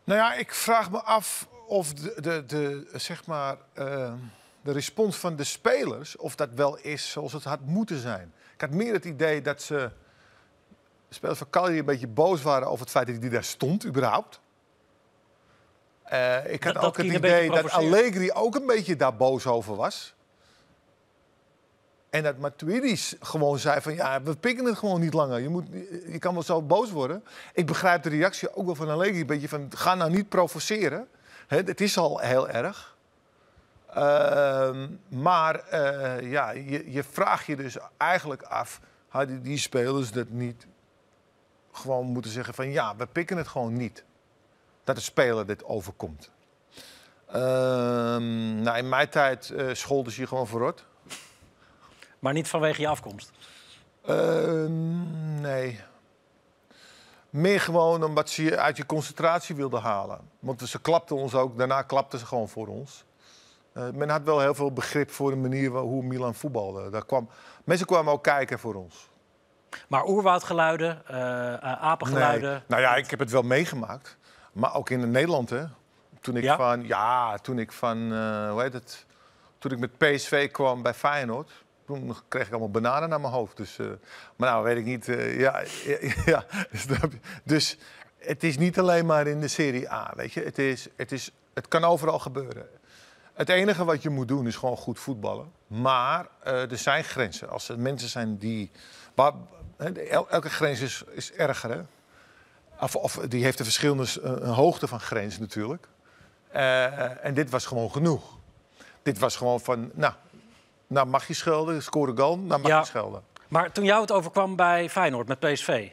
Nou 0.05 0.21
ja, 0.21 0.35
ik 0.35 0.55
vraag 0.55 0.91
me 0.91 1.03
af 1.03 1.49
of 1.67 1.95
de, 1.95 2.21
de, 2.21 2.45
de, 2.47 2.91
zeg 2.93 3.27
maar, 3.27 3.57
eh, 3.73 4.13
de 4.63 4.73
respons 4.73 5.17
van 5.17 5.37
de 5.37 5.45
spelers... 5.45 6.17
of 6.17 6.35
dat 6.35 6.51
wel 6.55 6.79
is 6.79 7.11
zoals 7.11 7.33
het 7.33 7.45
had 7.45 7.61
moeten 7.61 7.99
zijn. 7.99 8.33
Ik 8.55 8.61
had 8.61 8.71
meer 8.71 8.93
het 8.93 9.05
idee 9.05 9.43
dat 9.43 9.63
ze... 9.63 9.91
De 11.09 11.15
spelers 11.15 11.39
van 11.39 11.51
Cagliari 11.51 11.79
een 11.79 11.85
beetje 11.85 12.07
boos 12.07 12.43
waren 12.43 12.69
over 12.69 12.81
het 12.81 12.91
feit 12.91 13.07
dat 13.07 13.17
hij 13.21 13.29
daar 13.29 13.45
stond, 13.45 13.87
überhaupt. 13.87 14.41
Eh, 16.11 16.53
ik 16.53 16.65
had 16.65 16.73
Dat- 16.75 16.83
dat 16.83 16.85
ook 16.85 16.97
het 16.97 17.07
idee 17.07 17.51
dat. 17.51 17.71
Allegri 17.71 18.33
ook 18.33 18.55
een 18.55 18.67
beetje 18.67 18.97
daar 18.97 19.17
boos 19.17 19.47
over 19.47 19.77
was. 19.77 20.15
En 22.11 22.23
dat 22.23 22.39
Matuidi 22.39 22.97
gewoon 23.21 23.59
zei 23.59 23.81
van 23.81 23.95
ja, 23.95 24.23
we 24.23 24.37
pikken 24.37 24.65
het 24.65 24.79
gewoon 24.79 25.01
niet 25.01 25.15
langer. 25.15 25.41
Je, 25.41 25.49
moet, 25.49 25.67
je 26.07 26.19
kan 26.19 26.35
wel 26.35 26.43
zo 26.43 26.63
boos 26.63 26.91
worden. 26.91 27.25
Ik 27.53 27.67
begrijp 27.67 28.03
de 28.03 28.09
reactie 28.09 28.55
ook 28.55 28.67
wel 28.67 28.75
van 28.75 28.89
Allegri. 28.91 29.21
Een 29.21 29.27
beetje 29.27 29.49
van 29.49 29.67
ga 29.77 29.95
nou 29.95 30.11
niet 30.11 30.29
provoceren. 30.29 31.09
Hè, 31.47 31.57
het 31.57 31.81
is 31.81 31.99
al 31.99 32.19
heel 32.19 32.49
erg. 32.49 32.97
Ehm, 33.95 34.89
maar 35.09 35.55
eh, 35.55 36.31
ja, 36.31 36.51
je, 36.51 36.91
je 36.93 37.03
vraagt 37.03 37.47
je 37.47 37.57
dus 37.57 37.77
eigenlijk 37.97 38.43
af... 38.43 38.81
hadden 39.09 39.43
die 39.43 39.59
spelers 39.59 40.13
dat 40.13 40.29
niet 40.29 40.67
gewoon 41.73 42.07
moeten 42.07 42.31
zeggen 42.31 42.55
van... 42.55 42.71
ja, 42.71 42.97
we 42.97 43.07
pikken 43.07 43.37
het 43.37 43.49
gewoon 43.49 43.77
niet. 43.77 44.05
Dat 44.85 44.97
de 44.97 45.03
speler 45.03 45.47
dit 45.47 45.65
overkomt. 45.65 46.31
Ehm, 47.27 48.63
nou, 48.63 48.79
in 48.79 48.89
mijn 48.89 49.09
tijd 49.09 49.51
eh 49.51 49.67
scholden 49.73 50.13
ze 50.13 50.21
je 50.21 50.27
gewoon 50.27 50.47
verrot. 50.47 50.85
Maar 52.19 52.33
niet 52.33 52.49
vanwege 52.49 52.81
je 52.81 52.89
afkomst. 52.89 53.31
Ehm, 54.07 55.41
nee. 55.41 55.81
Meer 57.31 57.61
gewoon 57.61 58.05
omdat 58.05 58.31
ze 58.31 58.43
je 58.43 58.59
uit 58.59 58.77
je 58.77 58.87
concentratie 58.87 59.55
wilden 59.55 59.81
halen. 59.81 60.19
Want 60.39 60.69
ze 60.69 60.81
klapten 60.81 61.17
ons 61.17 61.35
ook, 61.35 61.59
daarna 61.59 61.83
klapten 61.83 62.19
ze 62.19 62.27
gewoon 62.27 62.49
voor 62.49 62.67
ons. 62.67 63.05
Eh, 63.73 63.89
men 63.95 64.09
had 64.09 64.23
wel 64.23 64.41
heel 64.41 64.55
veel 64.55 64.73
begrip 64.73 65.11
voor 65.11 65.31
de 65.31 65.37
manier 65.37 65.71
hoe 65.71 66.03
Milan 66.03 66.35
voetbalde. 66.35 66.91
Daar 66.91 67.07
kwam, 67.07 67.29
mensen 67.65 67.87
kwamen 67.87 68.13
ook 68.13 68.23
kijken 68.23 68.59
voor 68.59 68.75
ons. 68.75 69.09
Maar 69.89 70.07
oerwoudgeluiden, 70.07 71.07
eh, 71.07 71.53
eh, 71.53 71.83
apengeluiden. 71.83 72.51
Nee. 72.51 72.63
Nou 72.67 72.83
ja, 72.83 72.95
ik 72.97 73.11
heb 73.11 73.19
het 73.19 73.31
wel 73.31 73.43
meegemaakt. 73.43 74.17
Maar 74.53 74.75
ook 74.75 74.91
in 74.91 75.11
Nederland, 75.11 75.51
hè. 75.51 75.65
Toen 76.21 76.37
ik 76.37 76.43
Ja? 76.43 76.57
van, 76.57 76.87
ja, 76.87 77.39
toen 77.39 77.59
ik 77.59 77.73
van, 77.73 78.13
eh, 78.13 78.51
hoe 78.51 78.63
heet 78.63 78.73
het? 78.73 79.07
Toen 79.59 79.71
ik 79.71 79.79
met 79.79 79.99
PSV 79.99 80.51
kwam 80.51 80.83
bij 80.83 80.95
Feyenoord. 80.95 81.51
Toen 81.87 82.17
kreeg 82.29 82.47
ik 82.47 82.51
allemaal 82.51 82.71
bananen 82.71 83.09
naar 83.09 83.21
mijn 83.21 83.33
hoofd. 83.33 83.57
Dus, 83.57 83.79
eh, 83.79 83.87
maar 84.37 84.51
nou, 84.51 84.65
weet 84.65 84.77
ik 84.77 84.85
niet. 84.85 85.09
eh, 85.09 85.39
ja, 85.39 85.63
ja, 86.25 86.45
je? 86.71 87.09
dus 87.45 87.79
het 88.19 88.45
is 88.45 88.59
niet 88.59 88.79
alleen 88.79 89.07
maar 89.07 89.27
in 89.27 89.41
de 89.41 89.49
Serie 89.49 89.91
A, 89.91 90.13
weet 90.17 90.33
je. 90.33 90.43
Het, 90.43 90.59
is, 90.59 90.89
het, 90.97 91.13
is, 91.13 91.31
het 91.55 91.69
kan 91.69 91.85
overal 91.85 92.19
gebeuren. 92.19 92.69
Het 93.35 93.49
enige 93.49 93.85
wat 93.85 94.03
je 94.03 94.11
moet 94.11 94.29
doen 94.29 94.47
is 94.47 94.57
gewoon 94.57 94.77
goed 94.77 94.99
voetballen. 94.99 95.53
Maar 95.67 96.27
er 96.43 96.79
zijn 96.79 97.05
grenzen. 97.05 97.49
Als 97.49 97.69
er 97.69 97.79
mensen 97.79 98.09
zijn 98.09 98.39
die... 98.39 98.71
Waar, 99.15 99.33
elke 100.29 100.51
grens 100.51 100.81
is, 100.81 101.05
is 101.11 101.33
erger, 101.33 101.71
hè? 101.71 101.81
Of, 102.81 102.97
of 102.97 103.13
die 103.29 103.45
heeft 103.45 103.59
een 103.59 103.65
verschillende 103.65 104.07
een 104.23 104.49
hoogte 104.53 104.87
van 104.89 105.01
grens 105.01 105.39
natuurlijk. 105.39 105.89
Eh, 106.49 107.25
en 107.25 107.35
dit 107.35 107.51
was 107.51 107.67
gewoon 107.67 107.91
genoeg. 107.91 108.39
Dit 109.03 109.19
was 109.19 109.37
gewoon 109.37 109.61
van, 109.61 109.91
nou, 109.95 110.13
nou 110.87 111.07
mag 111.07 111.27
je 111.27 111.35
schelden, 111.35 111.83
score 111.83 112.17
goal, 112.17 112.39
nou 112.39 112.61
mag 112.61 112.71
Ja. 112.71 112.79
je 112.79 112.85
schelden. 112.85 113.23
Maar 113.49 113.73
toen 113.73 113.85
jou 113.85 114.01
het 114.01 114.13
overkwam 114.13 114.57
bij 114.57 114.91
Feyenoord 114.91 115.29
met 115.29 115.39
PSV, 115.39 115.89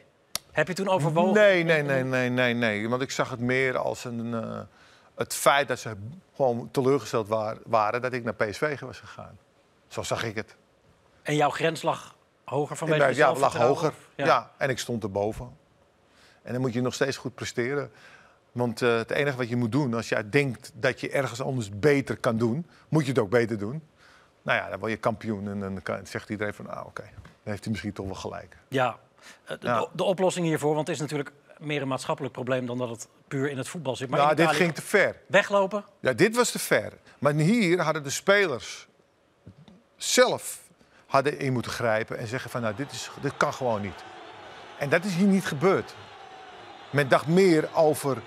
heb 0.50 0.68
je 0.68 0.74
toen 0.74 0.88
overwogen? 0.88 1.34
Nee, 1.34 1.64
nee, 1.64 1.82
nee, 1.82 2.04
nee, 2.04 2.28
nee, 2.28 2.54
nee. 2.54 2.88
Want 2.88 3.02
ik 3.02 3.10
zag 3.10 3.30
het 3.30 3.40
meer 3.40 3.78
als 3.78 4.04
een, 4.04 4.34
eh, 4.34 4.60
het 5.14 5.34
feit 5.34 5.68
dat 5.68 5.78
ze 5.78 5.96
gewoon 6.36 6.68
teleurgesteld 6.70 7.28
wa- 7.28 7.56
waren 7.66 8.02
dat 8.02 8.12
ik 8.12 8.24
naar 8.24 8.34
PSV 8.34 8.80
was 8.80 8.98
gegaan. 8.98 9.38
Zo 9.88 10.02
zag 10.02 10.24
ik 10.24 10.34
het. 10.36 10.54
En 11.22 11.34
jouw 11.36 11.50
grens 11.50 11.82
lag 11.82 12.14
hoger 12.44 12.76
vanwege 12.76 13.00
ja, 13.02 13.08
je 13.08 13.14
ja, 13.14 13.34
lag 13.34 13.56
hoger. 13.56 13.92
Ja. 14.14 14.24
Ja. 14.26 14.50
en 14.56 14.70
ik 14.70 14.78
stond 14.78 15.02
erboven. 15.02 15.56
En 16.48 16.54
dan 16.54 16.62
moet 16.62 16.72
je 16.72 16.80
nog 16.80 16.94
steeds 16.94 17.16
goed 17.16 17.34
presteren. 17.34 17.90
Want 18.52 18.82
eh, 18.82 18.96
het 18.96 19.10
enige 19.10 19.36
wat 19.36 19.48
je 19.48 19.56
moet 19.56 19.72
doen, 19.72 19.94
als 19.94 20.08
jij 20.08 20.28
denkt 20.30 20.70
dat 20.74 21.00
je 21.00 21.10
ergens 21.10 21.40
anders 21.42 21.70
beter 21.78 22.16
kan 22.16 22.36
doen, 22.38 22.66
moet 22.88 23.02
je 23.04 23.08
het 23.10 23.18
ook 23.18 23.30
beter 23.30 23.58
doen. 23.58 23.82
Nou 24.42 24.58
ja, 24.58 24.68
dan 24.68 24.78
word 24.78 24.90
je 24.90 24.96
kampioen 24.98 25.48
en 25.48 25.60
dan 25.60 25.82
kan- 25.82 26.06
zegt 26.06 26.28
iedereen 26.30 26.54
van, 26.54 26.68
ah 26.70 26.86
oké, 26.86 27.02
dan 27.02 27.22
heeft 27.42 27.62
hij 27.62 27.70
misschien 27.70 27.92
toch 27.92 28.06
wel 28.06 28.14
gelijk. 28.14 28.56
Ja. 28.68 28.96
Eh, 29.44 29.58
De, 29.60 29.66
Ja. 29.66 29.86
de 29.92 30.04
oplossing 30.04 30.46
hiervoor, 30.46 30.74
want 30.74 30.86
het 30.86 30.96
is 30.96 31.02
natuurlijk 31.02 31.32
meer 31.58 31.82
een 31.82 31.88
maatschappelijk 31.88 32.34
probleem 32.34 32.66
dan 32.66 32.78
dat 32.78 32.88
het 32.88 33.08
puur 33.28 33.50
in 33.50 33.58
het 33.58 33.68
voetbal 33.68 33.96
zit. 33.96 34.08
Maar 34.10 34.18
nou, 34.20 34.34
dit 34.34 34.48
ging 34.50 34.74
te 34.74 34.82
ver. 34.82 35.16
Weglopen? 35.26 35.84
Ja, 36.00 36.12
dit 36.12 36.36
was 36.36 36.50
te 36.50 36.58
ver. 36.58 36.92
Maar 37.18 37.34
hier 37.34 37.80
hadden 37.80 38.02
de 38.02 38.10
spelers 38.10 38.88
zelf 39.96 40.60
hadden 41.06 41.38
in 41.38 41.52
moeten 41.52 41.70
grijpen 41.70 42.18
en 42.18 42.26
zeggen 42.26 42.50
van 42.50 42.60
nou, 42.62 42.74
dit, 42.74 42.92
is, 42.92 43.10
dit 43.20 43.32
kan 43.36 43.52
gewoon 43.54 43.80
niet. 43.80 44.04
En 44.78 44.88
dat 44.88 45.04
is 45.04 45.14
hier 45.14 45.26
niet 45.26 45.44
gebeurd. 45.46 45.94
Men 46.90 47.08
dacht 47.08 47.26
meer 47.26 47.68
over 47.74 48.16
eh, 48.16 48.22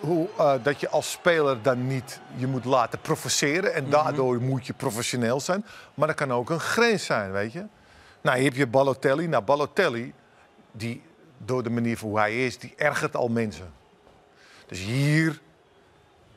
hoe, 0.00 0.28
eh, 0.38 0.54
dat 0.62 0.80
je 0.80 0.88
als 0.88 1.10
speler 1.10 1.62
dan 1.62 1.86
niet 1.86 2.20
je 2.36 2.46
moet 2.46 2.64
laten 2.64 3.00
provoceren. 3.00 3.74
En 3.74 3.90
daardoor 3.90 4.40
moet 4.40 4.66
je 4.66 4.72
professioneel 4.72 5.40
zijn. 5.40 5.64
Maar 5.94 6.06
dat 6.06 6.16
kan 6.16 6.32
ook 6.32 6.50
een 6.50 6.60
grens 6.60 7.04
zijn, 7.04 7.32
weet 7.32 7.52
je. 7.52 7.64
Nou, 8.20 8.36
hier 8.36 8.46
heb 8.48 8.56
je 8.56 8.66
Balotelli. 8.66 9.26
Nou, 9.26 9.42
Balotelli, 9.42 10.12
die, 10.72 11.02
door 11.38 11.62
de 11.62 11.70
manier 11.70 11.98
van 11.98 12.08
hoe 12.08 12.18
hij 12.18 12.46
is, 12.46 12.58
die 12.58 12.74
ergert 12.76 13.16
al 13.16 13.28
mensen. 13.28 13.72
Dus 14.66 14.78
hier 14.78 15.40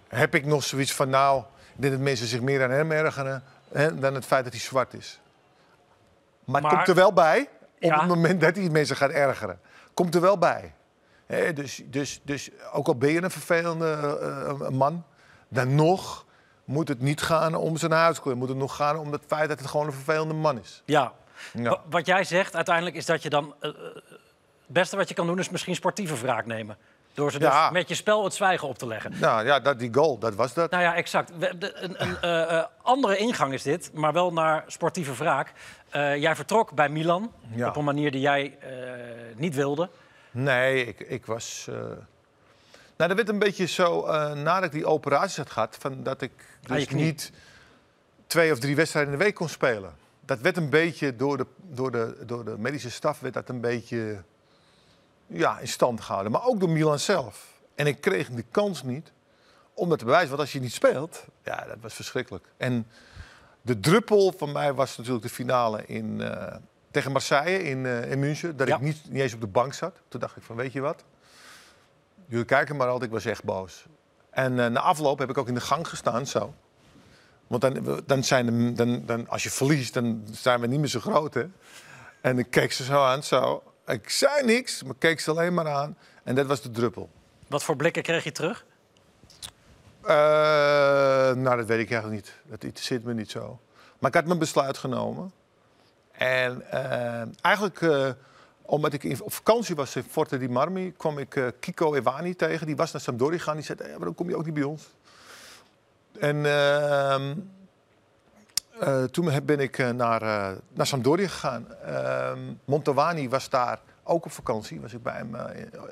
heb 0.07 0.35
ik 0.35 0.45
nog 0.45 0.63
zoiets 0.63 0.93
van, 0.93 1.09
nou, 1.09 1.39
ik 1.75 1.81
denk 1.81 1.93
dat 1.93 2.01
mensen 2.01 2.27
zich 2.27 2.41
meer 2.41 2.63
aan 2.63 2.69
hem 2.71 2.91
ergeren 2.91 3.43
hè, 3.71 3.99
dan 3.99 4.13
het 4.15 4.25
feit 4.25 4.43
dat 4.43 4.53
hij 4.53 4.61
zwart 4.61 4.93
is. 4.93 5.19
Maar, 6.45 6.61
het 6.61 6.63
Maar- 6.63 6.75
komt 6.75 6.87
er 6.87 6.95
wel 7.03 7.13
bij, 7.13 7.41
op 7.75 7.83
Ja. 7.83 7.99
het 7.99 8.07
moment 8.07 8.41
dat 8.41 8.55
hij 8.55 8.69
mensen 8.69 8.95
gaat 8.95 9.09
ergeren. 9.09 9.59
Komt 9.93 10.15
er 10.15 10.21
wel 10.21 10.37
bij. 10.37 10.73
Dus, 11.53 11.81
dus, 11.85 12.19
dus 12.23 12.49
ook 12.71 12.87
al 12.87 12.95
ben 12.95 13.11
je 13.11 13.23
een 13.23 13.31
vervelende 13.31 14.17
eh, 14.61 14.69
man, 14.69 15.03
dan 15.49 15.75
nog 15.75 16.25
moet 16.65 16.87
het 16.87 16.99
niet 17.01 17.21
gaan 17.21 17.55
om 17.55 17.77
zijn 17.77 17.91
huidskleur. 17.91 18.37
Moet 18.37 18.49
het 18.49 18.57
nog 18.57 18.75
gaan 18.75 18.97
om 18.97 19.11
het 19.11 19.21
feit 19.27 19.49
dat 19.49 19.59
het 19.59 19.67
gewoon 19.67 19.85
een 19.85 19.93
vervelende 19.93 20.33
man 20.33 20.59
is. 20.59 20.81
Ja. 20.85 21.11
Ja. 21.53 21.69
Wa- 21.69 21.81
Wat 21.89 22.05
jij 22.05 22.23
zegt 22.23 22.55
uiteindelijk 22.55 22.95
is 22.95 23.05
dat 23.05 23.23
je 23.23 23.29
dan... 23.29 23.53
eh, 23.59 23.69
eh, 23.69 23.75
het 23.95 24.77
beste 24.77 24.95
wat 24.95 25.07
je 25.09 25.13
kan 25.15 25.27
doen 25.27 25.39
is 25.39 25.49
misschien 25.49 25.75
sportieve 25.75 26.17
wraak 26.17 26.45
nemen. 26.45 26.77
Door 27.13 27.31
ze 27.31 27.39
dus 27.39 27.47
Ja. 27.47 27.69
met 27.69 27.87
je 27.89 27.95
spel 27.95 28.23
het 28.23 28.33
zwijgen 28.33 28.67
op 28.67 28.77
te 28.77 28.87
leggen. 28.87 29.13
Nou 29.19 29.45
ja, 29.45 29.59
dat, 29.59 29.79
die 29.79 29.93
goal, 29.93 30.17
dat 30.17 30.35
was 30.35 30.53
dat. 30.53 30.71
Nou 30.71 30.83
ja, 30.83 30.95
exact. 30.95 31.31
We- 31.37 31.57
de- 31.57 31.75
Een, 31.75 32.27
een 32.29 32.65
andere 32.81 33.17
ingang 33.17 33.53
is 33.53 33.63
dit, 33.63 33.91
maar 33.93 34.13
wel 34.13 34.33
naar 34.33 34.63
sportieve 34.67 35.13
wraak. 35.15 35.53
Jij 35.91 36.35
vertrok 36.35 36.73
bij 36.73 36.89
Milan 36.89 37.31
Ja. 37.55 37.67
op 37.67 37.75
een 37.75 37.83
manier 37.83 38.11
die 38.11 38.21
jij 38.21 38.57
niet 39.35 39.55
wilde. 39.55 39.89
Nee, 40.31 40.85
ik, 40.85 40.99
ik 40.99 41.25
was. 41.25 41.65
eh, 41.69 41.75
Nou, 41.75 43.09
dat 43.09 43.13
werd 43.13 43.29
een 43.29 43.39
beetje 43.39 43.65
zo 43.65 44.05
eh, 44.05 44.33
nadat 44.33 44.63
ik 44.63 44.71
die 44.71 44.85
operaties 44.85 45.37
had 45.37 45.49
gehad, 45.49 45.75
van 45.79 46.03
dat 46.03 46.21
ik 46.21 46.31
dus 46.61 46.89
niet 46.89 47.31
twee 48.27 48.51
of 48.51 48.59
drie 48.59 48.75
wedstrijden 48.75 49.11
in 49.13 49.17
de 49.19 49.23
week 49.23 49.35
kon 49.35 49.49
spelen. 49.49 49.95
Dat 50.25 50.39
werd 50.39 50.57
een 50.57 50.69
beetje 50.69 51.15
door 51.15 51.37
de, 51.37 51.45
door 51.55 51.91
de, 51.91 52.17
door 52.25 52.45
de 52.45 52.55
medische 52.57 52.91
staf 52.91 53.19
werd 53.19 53.33
dat 53.33 53.49
een 53.49 53.61
beetje 53.61 54.23
ja, 55.27 55.59
in 55.59 55.67
stand 55.67 56.01
gehouden. 56.01 56.31
Maar 56.31 56.45
ook 56.45 56.59
door 56.59 56.69
Milan 56.69 56.99
zelf. 56.99 57.47
En 57.75 57.87
ik 57.87 58.01
kreeg 58.01 58.29
de 58.29 58.43
kans 58.51 58.83
niet 58.83 59.11
om 59.73 59.89
dat 59.89 59.99
te 59.99 60.05
bewijzen. 60.05 60.29
Want 60.29 60.41
als 60.41 60.51
je 60.51 60.59
niet 60.59 60.73
speelt, 60.73 61.25
ja, 61.43 61.65
dat 61.67 61.77
was 61.81 61.93
verschrikkelijk. 61.93 62.45
En 62.57 62.87
de 63.61 63.79
druppel 63.79 64.33
van 64.37 64.51
mij 64.51 64.73
was 64.73 64.97
natuurlijk 64.97 65.23
de 65.23 65.29
finale 65.29 65.85
in, 65.85 66.21
eh, 66.21 66.55
tegen 66.91 67.11
Marseille 67.11 67.63
in, 67.63 67.85
eh, 67.85 68.11
in 68.11 68.19
München. 68.19 68.57
Dat 68.57 68.67
Ja. 68.67 68.75
ik 68.75 68.81
niet, 68.81 69.01
niet 69.09 69.21
eens 69.21 69.33
op 69.33 69.41
de 69.41 69.47
bank 69.47 69.73
zat. 69.73 69.95
Toen 70.07 70.19
dacht 70.19 70.35
ik 70.37 70.43
van, 70.43 70.55
weet 70.55 70.73
je 70.73 70.81
wat? 70.81 71.03
Jullie 72.25 72.45
kijken 72.45 72.75
maar 72.75 72.87
altijd, 72.87 73.09
ik 73.09 73.15
was 73.15 73.25
echt 73.25 73.43
boos. 73.43 73.85
En 74.29 74.59
eh, 74.59 74.67
na 74.67 74.79
afloop 74.79 75.19
heb 75.19 75.29
ik 75.29 75.37
ook 75.37 75.47
in 75.47 75.53
de 75.53 75.61
gang 75.61 75.87
gestaan, 75.87 76.27
zo. 76.27 76.53
Want 77.47 77.61
dan, 77.61 78.01
dan 78.05 78.23
zijn 78.23 78.45
de, 78.45 78.73
dan, 78.73 79.03
dan, 79.05 79.27
als 79.29 79.43
je 79.43 79.49
verliest, 79.49 79.93
dan 79.93 80.23
zijn 80.31 80.59
we 80.61 80.67
niet 80.67 80.79
meer 80.79 80.87
zo 80.89 80.99
groot, 80.99 81.33
hè? 81.33 81.45
En 82.21 82.37
ik 82.39 82.49
keek 82.49 82.71
ze 82.71 82.83
zo 82.83 83.03
aan, 83.03 83.23
zo. 83.23 83.63
Ik 83.85 84.09
zei 84.09 84.45
niks, 84.45 84.83
maar 84.83 84.95
keek 84.97 85.19
ze 85.19 85.31
alleen 85.31 85.53
maar 85.53 85.67
aan. 85.69 85.97
En 86.23 86.35
dat 86.35 86.45
was 86.45 86.61
de 86.61 86.71
druppel. 86.71 87.09
Wat 87.47 87.63
voor 87.63 87.75
blikken 87.75 88.03
kreeg 88.03 88.23
je 88.23 88.31
terug? 88.31 88.65
Eh, 90.01 90.15
nou, 91.35 91.57
dat 91.57 91.65
weet 91.65 91.79
ik 91.79 91.91
eigenlijk 91.91 92.11
niet. 92.23 92.33
Dat 92.45 92.63
interesseert 92.63 93.03
me 93.03 93.13
niet 93.13 93.31
zo. 93.31 93.59
Maar 93.99 94.09
ik 94.09 94.15
had 94.15 94.25
mijn 94.25 94.39
besluit 94.39 94.77
genomen. 94.77 95.31
En 96.19 96.71
eh, 96.71 97.21
eigenlijk, 97.41 97.81
eh, 97.81 98.09
omdat 98.61 98.93
ik 98.93 99.21
op 99.21 99.33
vakantie 99.33 99.75
was 99.75 99.95
in 99.95 100.03
Forte 100.03 100.37
di 100.37 100.49
Marmi, 100.49 100.93
kwam 100.97 101.17
ik 101.17 101.35
eh, 101.35 101.47
Kiko 101.59 101.93
Evani 101.93 102.35
tegen. 102.35 102.65
Die 102.65 102.75
was 102.75 102.91
naar 102.91 103.01
Sampdoria 103.01 103.37
gegaan. 103.37 103.55
Die 103.55 103.65
zei, 103.65 103.79
hey, 103.81 103.93
waarom 103.97 104.15
kom 104.15 104.29
je 104.29 104.35
ook 104.35 104.45
niet 104.45 104.53
bij 104.53 104.63
ons? 104.63 104.87
En 106.19 106.45
ehm, 106.45 107.35
eh, 108.79 109.03
toen 109.03 109.45
ben 109.45 109.59
ik 109.59 109.77
naar, 109.77 110.21
naar 110.73 110.87
Sampdoria 110.87 111.27
gegaan. 111.27 111.73
Ehm 111.73 112.39
Montovani 112.65 113.29
was 113.29 113.49
daar 113.49 113.79
ook 114.03 114.25
op 114.25 114.31
vakantie. 114.31 114.81
Was 114.81 114.93
ik 114.93 115.03
bij 115.03 115.15
hem 115.15 115.35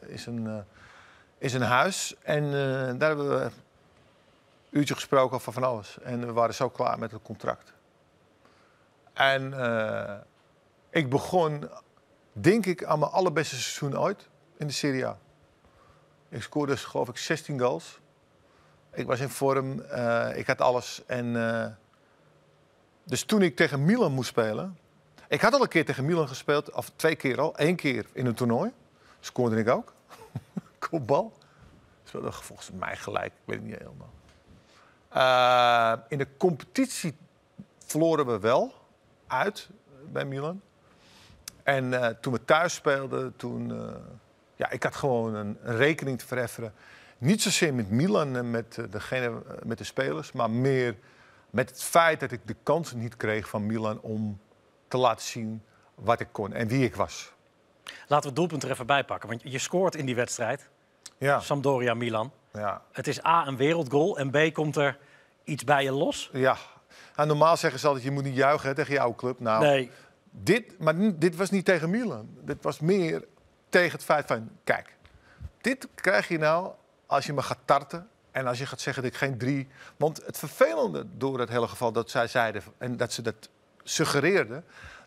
in, 0.08 0.20
zijn, 0.20 0.66
in 1.38 1.50
zijn 1.50 1.62
huis. 1.62 2.16
En 2.22 2.52
daar 2.98 3.08
hebben 3.08 3.30
we 3.30 3.44
een 3.44 3.52
uurtje 4.70 4.94
gesproken 4.94 5.36
over 5.36 5.54
van 5.54 5.64
alles. 5.64 5.98
En 6.04 6.26
we 6.26 6.34
waren 6.34 6.56
zo 6.56 6.70
klaar 6.70 7.00
met 7.00 7.12
het 7.12 7.22
contract. 7.22 7.76
En 9.18 9.54
eh, 9.54 10.16
ik 10.90 11.10
begon, 11.10 11.70
denk 12.32 12.66
ik, 12.66 12.84
aan 12.84 13.00
mijn 13.00 13.12
allerbeste 13.12 13.56
seizoen 13.56 14.00
ooit 14.00 14.28
in 14.58 14.68
de 14.68 14.74
Serie 14.74 15.06
A. 15.06 15.18
Ik 16.30 16.42
scoorde, 16.42 16.78
geloof 16.78 17.10
ik, 17.10 17.18
16 17.18 17.60
goals. 17.60 18.00
Ik 18.94 19.06
was 19.06 19.20
in 19.20 19.30
vorm, 19.30 19.82
eh, 19.82 20.38
ik 20.38 20.48
had 20.48 20.62
alles. 20.62 21.04
En 21.06 21.50
eh, 21.50 21.72
dus 23.04 23.24
toen 23.24 23.42
ik 23.42 23.56
tegen 23.56 23.86
Milan 23.86 24.12
moest 24.12 24.30
spelen... 24.30 24.78
Ik 25.28 25.42
had 25.42 25.54
al 25.54 25.62
een 25.62 25.68
keer 25.68 25.86
tegen 25.86 26.06
Milan 26.06 26.28
gespeeld, 26.28 26.72
of 26.72 26.92
twee 26.96 27.16
keer 27.16 27.40
al. 27.40 27.54
Eén 27.56 27.76
keer 27.76 28.06
in 28.14 28.26
een 28.26 28.34
toernooi. 28.34 28.72
Scoorde 29.20 29.58
ik 29.58 29.70
ook. 29.70 29.94
Kopbal. 30.90 31.34
Speelde 32.04 32.32
volgens 32.32 32.72
mij 32.72 32.96
gelijk, 32.96 33.34
ik 33.34 33.42
weet 33.46 33.58
het 33.58 33.66
niet 33.66 33.78
helemaal. 33.78 34.12
In 36.08 36.18
de 36.18 36.28
competitie 36.38 37.18
verloren 37.78 38.26
we 38.26 38.40
wel 38.40 38.74
uit 39.28 39.70
bij 40.12 40.26
Milan. 40.26 40.62
En 41.64 41.94
eh, 42.04 42.08
toen 42.22 42.34
we 42.34 42.46
thuis 42.46 42.74
speelden, 42.74 43.34
toen... 43.36 43.72
eh, 43.72 43.96
ja, 44.56 44.70
ik 44.70 44.84
had 44.84 44.96
gewoon 44.96 45.36
een, 45.36 45.58
een 45.62 45.76
rekening 45.78 46.20
te 46.20 46.26
vereffenen. 46.28 46.74
Niet 47.18 47.42
zozeer 47.42 47.74
met 47.74 47.90
Milan 47.90 48.36
en 48.36 48.52
met, 48.52 48.78
eh, 48.78 48.86
degene, 48.90 49.26
eh, 49.26 49.54
met 49.64 49.78
de 49.78 49.84
spelers, 49.84 50.32
maar 50.32 50.50
meer 50.52 50.96
met 51.50 51.70
het 51.70 51.84
feit 51.84 52.20
dat 52.20 52.32
ik 52.32 52.40
de 52.46 52.56
kans 52.64 52.94
niet 52.94 53.18
kreeg 53.18 53.50
van 53.50 53.66
Milan 53.66 54.02
om 54.02 54.40
te 54.88 54.98
laten 54.98 55.26
zien 55.26 55.64
wat 55.96 56.20
ik 56.20 56.28
kon 56.32 56.54
en 56.54 56.68
wie 56.68 56.84
ik 56.86 56.96
was. 56.96 57.32
Laten 57.84 58.20
we 58.20 58.26
het 58.28 58.36
doelpunt 58.36 58.64
er 58.64 58.72
even 58.72 58.86
bij 58.86 59.04
pakken. 59.04 59.30
Want 59.30 59.42
je 59.44 59.60
scoort 59.60 59.96
in 59.96 60.06
die 60.06 60.16
wedstrijd. 60.16 60.70
Ja, 61.18 61.40
Sampdoria-Milan. 61.40 62.32
ja, 62.54 62.82
Het 62.92 63.08
is 63.08 63.26
A, 63.26 63.48
een 63.48 63.58
wereldgoal. 63.58 64.18
En 64.18 64.30
B, 64.32 64.54
komt 64.54 64.76
er 64.76 64.98
iets 65.44 65.64
bij 65.64 65.84
je 65.84 65.92
los? 65.92 66.30
ja. 66.34 66.58
Nou, 67.16 67.28
normaal 67.28 67.58
zeggen 67.58 67.80
ze 67.80 67.88
altijd, 67.88 68.06
je 68.06 68.12
moet 68.12 68.24
niet 68.24 68.36
juichen 68.36 68.70
hè, 68.70 68.76
tegen 68.76 68.94
jouw 68.94 69.16
club. 69.16 69.40
Nou, 69.40 69.64
Nee. 69.64 69.92
dit, 70.32 70.80
maar 70.80 70.94
dit 71.20 71.36
was 71.36 71.50
niet 71.50 71.66
tegen 71.66 71.90
Milan. 71.90 72.30
Dit 72.42 72.58
was 72.62 72.80
meer 72.80 73.26
tegen 73.70 73.92
het 73.92 74.04
feit 74.04 74.28
van, 74.28 74.50
kijk, 74.64 74.96
dit 75.62 75.88
krijg 75.96 76.28
je 76.28 76.38
nou 76.38 76.72
als 77.06 77.26
je 77.26 77.34
me 77.34 77.42
gaat 77.42 77.58
tarten 77.66 78.08
en 78.32 78.48
als 78.48 78.58
je 78.58 78.66
gaat 78.66 78.82
zeggen 78.82 79.04
dat 79.04 79.12
ik 79.12 79.18
geen 79.18 79.38
drie... 79.38 79.68
Want 79.98 80.26
het 80.26 80.38
vervelende 80.38 81.06
door 81.18 81.40
het 81.40 81.50
hele 81.50 81.68
geval 81.68 81.92
dat 81.92 82.10
zij 82.10 82.28
zeiden 82.28 82.64
en 82.78 82.98
dat 82.98 83.14
ze 83.14 83.22
dat 83.22 83.50
suggereerden... 83.84 84.64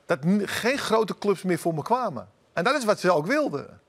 dat 0.07 0.18
geen 0.44 0.79
grote 0.79 1.18
clubs 1.18 1.42
meer 1.42 1.59
voor 1.59 1.74
me 1.74 1.83
kwamen. 1.83 2.29
En 2.53 2.64
dat 2.64 2.76
is 2.76 2.85
wat 2.85 3.00
ze 3.00 3.12
ook 3.12 3.26
wilden. 3.26 3.81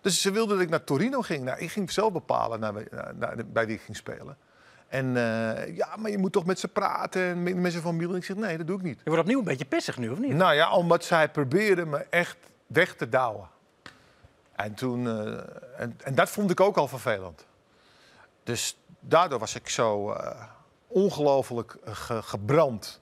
Dus 0.00 0.20
ze 0.20 0.30
wilden 0.30 0.56
dat 0.56 0.64
ik 0.64 0.70
naar 0.70 0.84
Torino 0.84 1.20
ging. 1.22 1.44
Nou, 1.44 1.58
ik 1.58 1.70
ging 1.70 1.90
zelf 1.90 2.12
bepalen 2.12 2.60
naar, 2.60 2.72
naar- 2.72 3.14
naar- 3.16 3.36
bij 3.46 3.66
wie 3.66 3.74
ik 3.74 3.82
ging 3.82 3.96
spelen. 3.96 4.36
En 4.88 5.16
eh, 5.16 5.76
ja, 5.76 5.96
maar 5.96 6.10
je 6.10 6.18
moet 6.18 6.32
toch 6.32 6.44
met 6.46 6.58
ze 6.58 6.68
praten 6.68 7.22
en 7.22 7.42
met 7.42 7.56
mensen 7.56 7.82
van 7.82 7.96
Milan. 7.96 8.16
Ik 8.16 8.24
zeg, 8.24 8.36
nee, 8.36 8.56
dat 8.56 8.66
doe 8.66 8.76
ik 8.76 8.82
niet. 8.82 8.96
Je 8.98 9.04
wordt 9.04 9.20
opnieuw 9.22 9.38
een 9.38 9.44
beetje 9.44 9.64
pissig 9.64 9.98
nu, 9.98 10.08
of 10.10 10.18
niet? 10.18 10.32
Nou 10.34 10.54
ja, 10.54 10.72
omdat 10.72 11.04
zij 11.04 11.28
probeerden 11.30 11.88
me 11.88 11.96
echt 12.10 12.36
weg 12.66 12.94
te 12.94 13.08
douwen. 13.08 13.48
En, 14.52 14.74
toen, 14.74 15.06
eh, 15.08 15.26
en, 15.80 15.98
en 16.04 16.14
dat 16.14 16.30
vond 16.30 16.50
ik 16.50 16.60
ook 16.60 16.76
al 16.76 16.88
vervelend. 16.88 17.46
Dus 18.42 18.78
daardoor 19.00 19.38
was 19.38 19.54
ik 19.54 19.68
zo 19.68 20.10
eh, 20.12 20.42
ongelooflijk 20.86 21.76
ge- 21.84 22.22
gebrand 22.22 23.00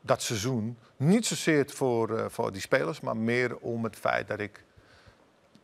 dat 0.00 0.22
seizoen. 0.22 0.78
Niet 0.96 1.26
zozeer 1.26 1.70
voor, 1.70 2.30
voor 2.30 2.52
die 2.52 2.60
spelers, 2.60 3.00
maar 3.00 3.16
meer 3.16 3.56
om 3.56 3.84
het 3.84 3.96
feit 3.96 4.28
dat 4.28 4.38
ik 4.40 4.63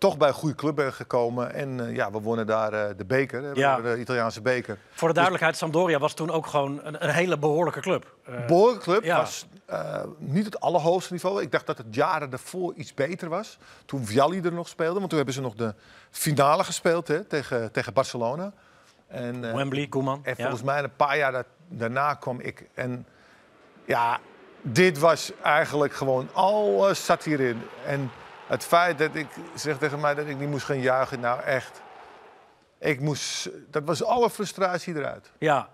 toch 0.01 0.17
bij 0.17 0.29
een 0.29 0.35
goede 0.35 0.55
club 0.55 0.75
ben 0.75 0.93
gekomen. 0.93 1.55
En 1.55 1.87
eh, 1.87 1.95
ja, 1.95 2.11
we 2.11 2.21
wonnen 2.21 2.47
daar 2.47 2.73
eh, 2.73 2.97
de 2.97 3.05
beker, 3.05 3.43
hè, 3.43 3.51
Ja. 3.55 3.81
de 3.81 3.99
Italiaanse 3.99 4.41
beker. 4.41 4.79
Voor 4.91 5.09
de 5.09 5.15
duidelijkheid, 5.15 5.57
Sampdoria 5.57 5.99
was 5.99 6.15
toen 6.15 6.31
ook 6.31 6.47
gewoon 6.47 6.81
een, 6.83 7.05
een 7.05 7.11
hele 7.11 7.39
behoorlijke 7.39 7.81
club. 7.81 8.15
Eh, 8.25 8.47
Behoorlijke 8.47 8.83
club 8.83 9.05
ja. 9.05 9.17
was 9.17 9.47
niet 10.19 10.45
het 10.45 10.61
allerhoogste 10.61 11.13
niveau. 11.13 11.43
Ik 11.43 11.53
dacht 11.53 11.67
dat 11.67 11.79
het 11.79 11.95
jaren 11.95 12.31
daarvoor 12.31 12.75
iets 12.75 12.95
beter 12.95 13.29
was. 13.29 13.59
Toen 13.85 14.05
Vialli 14.07 14.41
er 14.41 14.53
nog 14.53 14.69
speelde. 14.69 14.99
Want 14.99 15.09
toen 15.09 15.17
hebben 15.17 15.35
ze 15.35 15.41
nog 15.41 15.55
de 15.55 15.75
finale 16.11 16.65
gespeeld 16.65 17.09
hè, 17.09 17.25
tegen, 17.25 17.73
tegen 17.73 17.93
Barcelona. 17.93 18.53
En, 19.09 19.55
Wembley, 19.55 19.87
Koeman. 19.87 20.21
en 20.23 20.35
ja. 20.37 20.43
volgens 20.43 20.63
mij 20.63 20.83
een 20.83 20.97
paar 20.97 21.17
jaar 21.17 21.33
da- 21.33 21.45
daarna 21.69 22.15
kwam 22.15 22.41
ik. 22.41 22.69
En 22.75 23.07
ja, 23.85 24.19
dit 24.63 24.99
was 24.99 25.33
eigenlijk 25.43 25.93
gewoon 25.93 26.29
alles 26.33 27.05
zat 27.05 27.25
hierin. 27.25 27.63
En 27.87 28.11
het 28.51 28.65
feit 28.65 28.99
dat 28.99 29.15
ik 29.15 29.27
zeg 29.55 29.79
tegen 29.79 30.01
mij 30.01 30.15
dat 30.15 30.27
ik 30.27 30.39
niet 30.39 30.49
moest 30.49 30.65
gaan 30.65 30.81
juichen, 30.81 31.21
nou 31.21 31.41
echt. 31.43 31.81
Ik 32.79 33.01
moest, 33.01 33.49
dat 33.71 33.83
was 33.85 34.03
alle 34.05 34.31
frustratie 34.31 34.95
eruit. 34.97 35.31
Ja. 35.39 35.69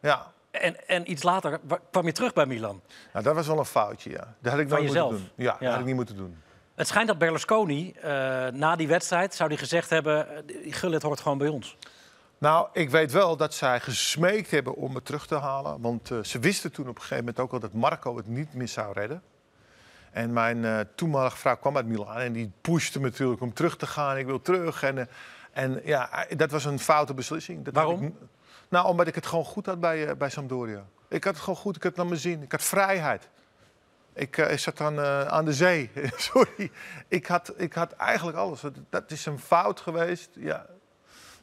Ja, 0.00 0.32
En, 0.50 0.88
en 0.88 1.10
iets 1.10 1.22
later 1.22 1.58
wa- 1.62 1.78
kwam 1.90 2.06
je 2.06 2.12
terug 2.12 2.32
bij 2.32 2.46
Milan. 2.46 2.80
nou, 3.12 3.24
dat 3.24 3.34
was 3.34 3.46
wel 3.46 3.58
een 3.58 3.64
foutje, 3.64 4.10
ja. 4.10 4.34
Dat 4.40 4.52
had 4.52 4.60
ik 4.60 4.68
Van 4.68 4.76
nooit 4.78 4.88
jezelf? 4.90 5.10
moeten 5.10 5.30
doen. 5.36 5.44
Ja, 5.44 5.52
Ja. 5.52 5.58
dat 5.58 5.70
had 5.70 5.78
ik 5.80 5.86
niet 5.86 5.94
moeten 5.94 6.16
doen. 6.16 6.42
Het 6.74 6.86
schijnt 6.88 7.08
dat 7.08 7.18
Berlusconi 7.18 7.92
eh, 7.92 8.10
na 8.46 8.76
die 8.76 8.88
wedstrijd 8.88 9.34
zou 9.34 9.48
die 9.48 9.58
gezegd 9.58 9.90
hebben... 9.90 10.28
eh, 10.48 10.74
Gullit 10.74 11.02
hoort 11.02 11.20
gewoon 11.20 11.38
bij 11.38 11.48
ons. 11.48 11.76
Nou, 12.38 12.68
ik 12.72 12.90
weet 12.90 13.12
wel 13.12 13.36
dat 13.36 13.54
zij 13.54 13.80
gesmeekt 13.80 14.50
hebben 14.50 14.74
om 14.74 14.92
me 14.92 15.02
terug 15.02 15.26
te 15.26 15.34
halen. 15.38 15.80
Want 15.80 16.10
eh, 16.10 16.18
ze 16.22 16.38
wisten 16.38 16.72
toen 16.72 16.88
op 16.88 16.94
een 16.94 17.00
gegeven 17.00 17.24
moment 17.24 17.40
ook 17.40 17.52
al 17.52 17.60
dat 17.60 17.72
Marco 17.72 18.16
het 18.16 18.26
niet 18.26 18.54
meer 18.54 18.68
zou 18.68 18.92
redden. 18.92 19.22
En 20.14 20.32
mijn 20.32 20.64
eh, 20.64 20.80
toenmalige 20.94 21.36
vrouw 21.36 21.56
kwam 21.56 21.76
uit 21.76 21.86
Milaan 21.86 22.16
en 22.16 22.32
die 22.32 22.52
pushte 22.60 23.00
me 23.00 23.04
natuurlijk 23.04 23.40
om 23.40 23.52
terug 23.52 23.76
te 23.76 23.86
gaan. 23.86 24.18
Ik 24.18 24.26
wil 24.26 24.40
terug. 24.40 24.82
En, 24.82 24.98
eh, 24.98 25.04
en 25.52 25.80
ja, 25.84 26.26
eh, 26.26 26.36
dat 26.36 26.50
was 26.50 26.64
een 26.64 26.78
foute 26.78 27.14
beslissing. 27.14 27.64
Dat 27.64 27.74
Waarom? 27.74 28.02
ik 28.02 28.12
nou, 28.68 28.86
omdat 28.86 29.06
ik 29.06 29.14
het 29.14 29.26
gewoon 29.26 29.44
goed 29.44 29.66
had 29.66 29.80
bij, 29.80 30.16
bij 30.16 30.30
Sampdoria. 30.30 30.84
Ik 31.08 31.24
had 31.24 31.34
het 31.34 31.42
gewoon 31.42 31.58
goed, 31.58 31.76
ik 31.76 31.82
had 31.82 31.90
het 31.90 32.00
naar 32.00 32.10
mijn 32.10 32.20
zin. 32.20 32.42
Ik 32.42 32.52
had 32.52 32.62
vrijheid. 32.62 33.28
Ik, 34.14 34.48
zat 34.56 34.80
aan, 34.80 34.98
eh, 34.98 35.26
aan 35.26 35.44
de 35.44 35.52
zee. 35.52 35.90
Sorry. 36.16 36.70
Ik 37.08 37.26
had, 37.26 37.52
ik 37.56 37.72
had 37.72 37.92
eigenlijk 37.92 38.38
alles. 38.38 38.60
Dat, 38.60 38.74
dat 38.90 39.10
is 39.10 39.26
een 39.26 39.38
fout 39.38 39.80
geweest. 39.80 40.30
Ja, 40.34 40.66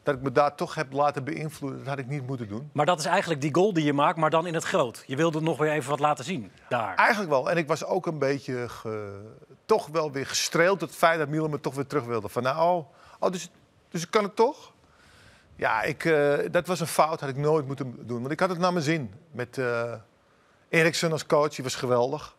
dat 0.04 0.16
ik 0.16 0.22
me 0.22 0.32
daar 0.32 0.56
toch 0.56 0.76
heb 0.76 0.92
laten 0.94 1.24
beïnvloeden, 1.24 1.80
dat 1.80 1.88
had 1.88 1.98
ik 2.00 2.08
niet 2.08 2.28
moeten 2.28 2.48
doen. 2.48 2.70
Maar 2.74 2.86
dat 2.86 3.00
is 3.00 3.06
eigenlijk 3.06 3.42
die 3.42 3.54
goal 3.54 3.74
die 3.74 3.84
je 3.84 3.94
maakt, 3.94 4.18
maar 4.18 4.30
dan 4.30 4.48
in 4.48 4.54
het 4.54 4.64
groot. 4.64 5.04
Je 5.08 5.16
wilde 5.16 5.42
nog 5.42 5.58
weer 5.58 5.72
even 5.72 5.90
wat 5.90 6.00
laten 6.00 6.24
zien 6.26 6.52
daar. 6.70 6.96
Eigenlijk 6.96 7.30
wel. 7.30 7.50
En 7.50 7.58
ik 7.58 7.68
was 7.68 7.86
ook 7.86 8.06
een 8.06 8.20
beetje 8.20 8.70
ge- 8.70 9.22
toch 9.66 9.88
wel 9.88 10.12
weer 10.12 10.26
gestreeld 10.28 10.80
door 10.80 10.88
het 10.88 10.98
feit 10.98 11.20
dat 11.20 11.28
Milan 11.28 11.50
me 11.50 11.60
toch 11.60 11.76
weer 11.76 11.88
terug 11.88 12.04
wilde. 12.06 12.30
Van 12.30 12.44
nou, 12.44 12.58
oh, 12.78 12.88
oh, 13.20 13.32
dus, 13.32 13.50
dus 13.90 14.02
ik 14.04 14.12
kan 14.12 14.24
het 14.24 14.36
toch? 14.36 14.74
Ja, 15.56 15.82
ik, 15.82 16.06
eh, 16.06 16.34
dat 16.52 16.68
was 16.68 16.80
een 16.80 16.88
fout, 16.88 17.20
had 17.20 17.30
ik 17.30 17.38
nooit 17.38 17.68
moeten 17.68 17.96
doen. 18.08 18.20
Want 18.20 18.32
ik 18.32 18.40
had 18.40 18.50
het 18.50 18.60
naar 18.60 18.74
mijn 18.74 18.86
zin. 18.86 19.14
Met 19.32 19.58
eh 19.58 19.94
Eriksen 20.70 21.12
als 21.12 21.26
coach, 21.26 21.56
die 21.56 21.64
was 21.64 21.76
geweldig. 21.76 22.36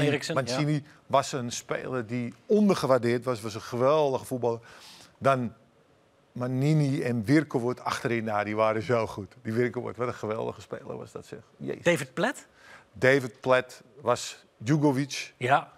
Eriksson, 0.00 0.34
Mancini 0.34 0.84
was 1.06 1.32
een 1.32 1.52
speler 1.52 2.06
die 2.06 2.34
ondergewaardeerd 2.46 3.24
was. 3.24 3.40
Was 3.40 3.54
een 3.54 3.60
geweldige 3.60 4.24
voetballer. 4.24 4.60
Dan 5.18 5.52
Manini 6.32 7.02
en 7.02 7.24
Wirkowoord 7.24 7.80
achterin, 7.80 8.24
nou, 8.24 8.44
die 8.44 8.56
waren 8.56 8.82
zo 8.82 9.06
goed. 9.06 9.34
Die 9.42 9.52
Wirkowoord, 9.52 9.96
wat 9.96 10.06
een 10.08 10.14
geweldige 10.14 10.60
speler 10.60 10.96
was 10.96 11.12
dat 11.12 11.26
zeg. 11.26 11.38
Jezus. 11.56 11.82
David 11.82 12.14
Plet? 12.14 12.46
David 12.92 13.40
Platt 13.40 13.82
was 14.00 14.44
Djugovic, 14.56 15.34
Ja, 15.36 15.72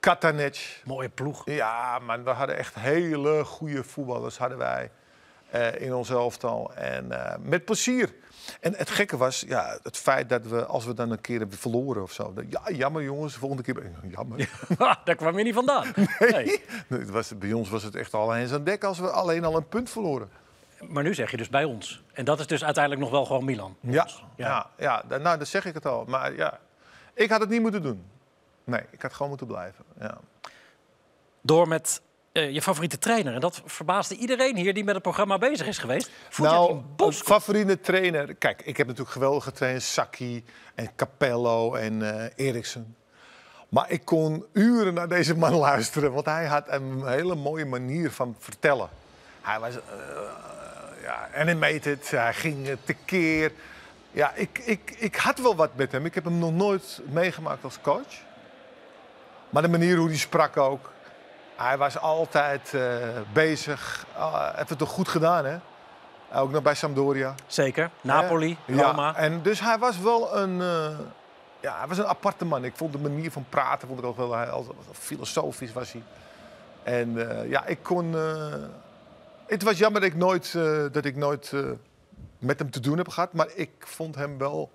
Katanec. 0.00 0.82
mooie 0.84 1.08
ploeg. 1.08 1.42
Ja, 1.50 1.98
maar 1.98 2.24
we 2.24 2.30
hadden 2.30 2.56
echt 2.56 2.74
hele 2.74 3.44
goede 3.44 3.84
voetballers 3.84 4.38
hadden 4.38 4.58
wij 4.58 4.90
eh, 5.50 5.80
in 5.80 5.94
ons 5.94 6.10
elftal. 6.10 6.74
En 6.74 7.12
eh, 7.12 7.38
met 7.42 7.64
plezier. 7.64 8.14
En 8.60 8.74
het 8.74 8.90
gekke 8.90 9.16
was, 9.16 9.44
ja, 9.48 9.78
het 9.82 9.96
feit 9.96 10.28
dat 10.28 10.46
we, 10.46 10.64
als 10.64 10.84
we 10.84 10.94
dan 10.94 11.10
een 11.10 11.20
keer 11.20 11.38
hebben 11.38 11.58
verloren 11.58 12.02
of 12.02 12.12
zo. 12.12 12.34
ja, 12.48 12.70
jammer 12.70 13.02
jongens, 13.02 13.32
de 13.32 13.38
volgende 13.38 13.62
keer. 13.62 13.90
Jammer. 14.08 14.50
Daar 15.04 15.14
kwam 15.16 15.38
je 15.38 15.44
niet 15.44 15.54
vandaan. 15.54 15.92
Nee. 16.18 16.62
Nee, 16.88 17.00
het 17.00 17.10
was, 17.10 17.38
bij 17.38 17.52
ons 17.52 17.68
was 17.68 17.82
het 17.82 17.94
echt 17.94 18.14
al 18.14 18.36
eens 18.36 18.52
aan 18.52 18.64
dek 18.64 18.84
als 18.84 18.98
we 18.98 19.10
alleen 19.10 19.44
al 19.44 19.56
een 19.56 19.68
punt 19.68 19.90
verloren. 19.90 20.30
Maar 20.88 21.02
nu 21.02 21.14
zeg 21.14 21.30
je 21.30 21.36
dus 21.36 21.48
bij 21.48 21.64
ons. 21.64 22.02
En 22.12 22.24
dat 22.24 22.40
is 22.40 22.46
dus 22.46 22.64
uiteindelijk 22.64 23.02
nog 23.04 23.12
wel 23.12 23.24
gewoon 23.24 23.44
Milan. 23.44 23.76
Ja, 23.80 24.08
Ja. 24.36 24.70
ja. 24.78 25.02
ja, 25.08 25.18
nou, 25.18 25.38
dat 25.38 25.48
zeg 25.48 25.64
ik 25.64 25.74
het 25.74 25.86
al. 25.86 26.04
Maar 26.04 26.34
ja, 26.34 26.58
ik 27.14 27.30
had 27.30 27.40
het 27.40 27.48
niet 27.48 27.60
moeten 27.60 27.82
doen. 27.82 28.04
Nee, 28.64 28.82
ik 28.90 29.02
had 29.02 29.12
gewoon 29.12 29.28
moeten 29.28 29.46
blijven. 29.46 29.84
Ja. 30.00 30.18
Door 31.42 31.68
met 31.68 32.00
eh, 32.32 32.50
je 32.50 32.62
favoriete 32.62 32.98
trainer. 32.98 33.34
En 33.34 33.40
dat 33.40 33.62
verbaasde 33.64 34.16
iedereen 34.16 34.56
hier 34.56 34.74
die 34.74 34.84
met 34.84 34.94
het 34.94 35.02
programma 35.02 35.38
bezig 35.38 35.66
is 35.66 35.78
geweest. 35.78 36.10
Fouad 36.28 36.82
Nou, 36.96 37.12
favoriete 37.12 37.80
trainer. 37.80 38.34
Kijk, 38.34 38.62
ik 38.64 38.76
heb 38.76 38.86
natuurlijk 38.86 39.12
geweldige 39.12 39.52
trainers. 39.52 39.92
Saki 39.92 40.44
en 40.74 40.90
Capello 40.96 41.74
en 41.74 42.02
eh 42.14 42.46
Eriksen. 42.46 42.96
Maar 43.68 43.90
ik 43.90 44.04
kon 44.04 44.44
uren 44.52 44.94
naar 44.94 45.08
deze 45.08 45.36
man 45.36 45.54
luisteren. 45.70 46.12
Want 46.12 46.26
hij 46.26 46.46
had 46.46 46.64
een 46.66 47.06
hele 47.06 47.34
mooie 47.34 47.66
manier 47.66 48.10
van 48.10 48.36
vertellen. 48.38 48.88
Hij 49.40 49.60
was 49.60 49.74
eh, 49.74 49.80
ja, 51.02 51.28
animated. 51.34 52.10
Hij 52.10 52.34
ging 52.34 52.76
tekeer. 52.84 53.52
Ja, 54.12 54.32
ik, 54.34 54.58
ik, 54.58 54.94
ik 54.98 55.16
had 55.16 55.38
wel 55.38 55.56
wat 55.56 55.76
met 55.76 55.92
hem. 55.92 56.04
Ik 56.04 56.14
heb 56.14 56.24
hem 56.24 56.38
nog 56.38 56.52
nooit 56.52 57.00
meegemaakt 57.08 57.64
als 57.64 57.80
coach. 57.80 58.14
Maar 59.50 59.62
de 59.62 59.68
manier 59.68 59.96
hoe 59.96 60.08
hij 60.08 60.16
sprak 60.16 60.56
ook. 60.56 60.92
Hij 61.62 61.78
was 61.78 61.98
altijd 61.98 62.74
eh, 62.74 62.82
bezig. 63.32 64.06
Uh, 64.16 64.48
heeft 64.54 64.68
het 64.68 64.78
toch 64.78 64.88
goed 64.88 65.08
gedaan, 65.08 65.44
hè? 65.44 65.58
Ook 66.34 66.50
nog 66.50 66.62
bij 66.62 66.74
Sampdoria. 66.74 67.34
Zeker. 67.46 67.90
Napoli, 68.00 68.56
Ja, 68.66 68.82
Roma. 68.82 69.16
en 69.16 69.42
dus 69.42 69.60
hij 69.60 69.78
was 69.78 69.98
wel 69.98 70.36
een, 70.36 70.60
eh, 70.60 70.98
ja, 71.60 71.78
hij 71.78 71.86
was 71.88 71.98
een 71.98 72.06
aparte 72.06 72.44
man. 72.44 72.64
Ik 72.64 72.76
vond 72.76 72.92
de 72.92 72.98
manier 72.98 73.30
van 73.30 73.44
praten 73.48 73.88
vond 73.88 74.00
ik 74.00 74.06
ook 74.06 74.16
wel 74.16 74.34
hij, 74.34 74.48
filosofisch 74.92 75.72
was 75.72 75.92
hij. 75.92 76.02
En 76.82 77.38
eh, 77.40 77.50
ja, 77.50 77.66
ik 77.66 77.78
kon. 77.82 78.14
het 79.46 79.62
was 79.62 79.78
jammer 79.78 80.00
dat 80.00 80.10
ik 80.10 80.16
nooit, 80.16 80.52
dat 80.92 81.04
ik 81.04 81.16
nooit 81.16 81.52
met 82.38 82.58
hem 82.58 82.70
te 82.70 82.80
doen 82.80 82.96
heb 82.96 83.08
gehad, 83.08 83.32
maar 83.32 83.48
ik 83.54 83.70
vond 83.78 84.14
hem 84.14 84.38
wel 84.38 84.70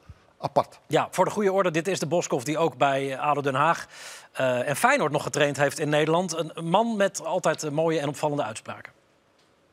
apart. 0.45 0.79
Ja, 0.87 1.07
voor 1.11 1.25
de 1.25 1.31
goede 1.31 1.51
orde, 1.51 1.71
dit 1.71 1.87
is 1.87 1.99
de 1.99 2.05
Boskov 2.05 2.43
die 2.43 2.57
ook 2.57 2.77
bij 2.77 3.17
ADO 3.19 3.41
Den 3.41 3.55
Haag 3.55 3.87
eh, 4.31 4.69
en 4.69 4.75
Feyenoord 4.75 5.11
nog 5.11 5.23
getraind 5.23 5.57
heeft 5.57 5.79
in 5.79 5.89
Nederland. 5.89 6.37
Een, 6.37 6.51
man 6.63 6.95
met 6.95 7.25
altijd 7.25 7.63
eh, 7.63 7.71
mooie 7.71 7.99
en 7.99 8.07
opvallende 8.07 8.43
uitspraken. 8.43 8.93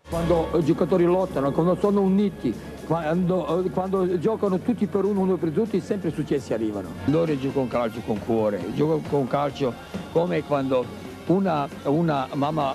Quando 0.08 0.48
i 0.58 0.62
giocatori 0.62 1.06
lottano, 1.06 1.52
quando 1.52 1.76
sono 1.80 2.00
uniti, 2.00 2.54
quando, 2.87 3.64
eh, 3.64 3.70
quando 3.70 4.18
giocano 4.18 4.58
tutti 4.58 4.87
per 4.87 5.04
uno, 5.04 5.20
uno 5.20 5.37
per 5.37 5.50
tutti, 5.50 5.80
sempre 5.80 6.11
successi 6.11 6.52
arrivano. 6.52 6.88
Loro 7.04 7.38
giocano 7.38 7.68
calcio 7.68 8.00
con 8.06 8.18
cuore, 8.26 8.74
giocano 8.74 9.02
con 9.08 9.26
calcio 9.28 9.72
come 10.12 10.42
quando 10.42 10.85
una, 11.26 11.68
una 11.85 12.28
mamma 12.32 12.74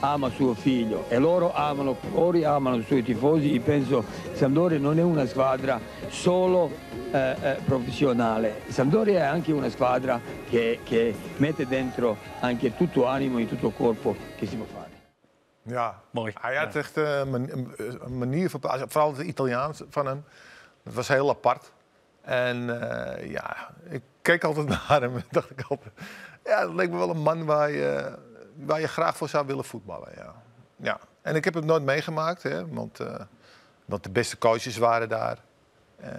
ama 0.00 0.30
suo 0.30 0.54
figlio 0.54 1.04
e 1.08 1.18
loro 1.18 1.52
amano, 1.52 1.96
loro 2.12 2.46
amano 2.48 2.76
i 2.76 2.84
suoi 2.84 3.02
tifosi. 3.02 3.52
Io 3.52 3.60
penso 3.60 4.04
Sampdoria 4.32 4.78
non 4.78 4.98
è 4.98 5.02
una 5.02 5.26
squadra 5.26 5.80
solo 6.08 6.70
eh, 7.10 7.36
eh, 7.40 7.56
professionale, 7.64 8.62
Sampdoria 8.68 9.20
è 9.20 9.26
anche 9.26 9.52
una 9.52 9.68
squadra 9.70 10.20
che, 10.48 10.80
che 10.84 11.14
mette 11.38 11.66
dentro 11.66 12.16
anche 12.40 12.76
tutto 12.76 13.06
animo 13.06 13.38
e 13.38 13.46
tutto 13.48 13.70
corpo 13.70 14.14
che 14.36 14.46
si 14.46 14.56
può 14.56 14.64
fare. 14.66 14.86
Ja, 15.62 16.00
Mooi. 16.12 16.32
Hij 16.40 16.56
had 16.56 16.76
echt 16.76 16.96
eh, 16.96 17.18
een, 17.18 17.30
man- 17.30 17.48
een- 17.50 17.74
een 18.04 18.18
manier 18.18 18.50
van 18.50 18.60
praten, 18.60 18.90
vooral 18.90 19.16
het 19.16 19.26
Italiaans 19.26 19.82
van 19.88 20.06
hem. 20.06 20.24
Dat 20.84 20.94
was 20.94 21.08
heel 21.08 21.28
apart. 21.30 21.72
En 22.22 22.80
eh, 22.80 23.30
ja, 23.30 23.70
ik 23.90 24.02
keek 24.22 24.44
altijd 24.44 24.68
naar 24.88 25.00
hem 25.00 25.14
en 25.16 25.24
dacht 25.30 25.50
ik 25.50 25.60
altijd... 25.68 25.92
Ja, 26.44 26.60
dat 26.64 26.74
leek 26.74 26.90
me 26.90 26.96
wel 26.96 27.10
een 27.10 27.22
man 27.22 27.44
waar 27.44 27.70
je, 27.70 28.18
waar 28.66 28.80
je 28.80 28.88
graag 28.88 29.16
voor 29.16 29.28
zou 29.28 29.46
willen 29.46 29.64
voetballen, 29.64 30.08
ja. 30.16 30.34
ja. 30.76 30.98
En 31.22 31.34
ik 31.34 31.44
heb 31.44 31.54
het 31.54 31.64
nooit 31.64 31.82
meegemaakt, 31.82 32.42
hè, 32.42 32.68
want, 32.68 32.98
want 33.84 34.02
de 34.02 34.10
beste 34.10 34.38
coaches 34.38 34.76
waren 34.76 35.08
daar. 35.08 35.38
Eh, 36.00 36.10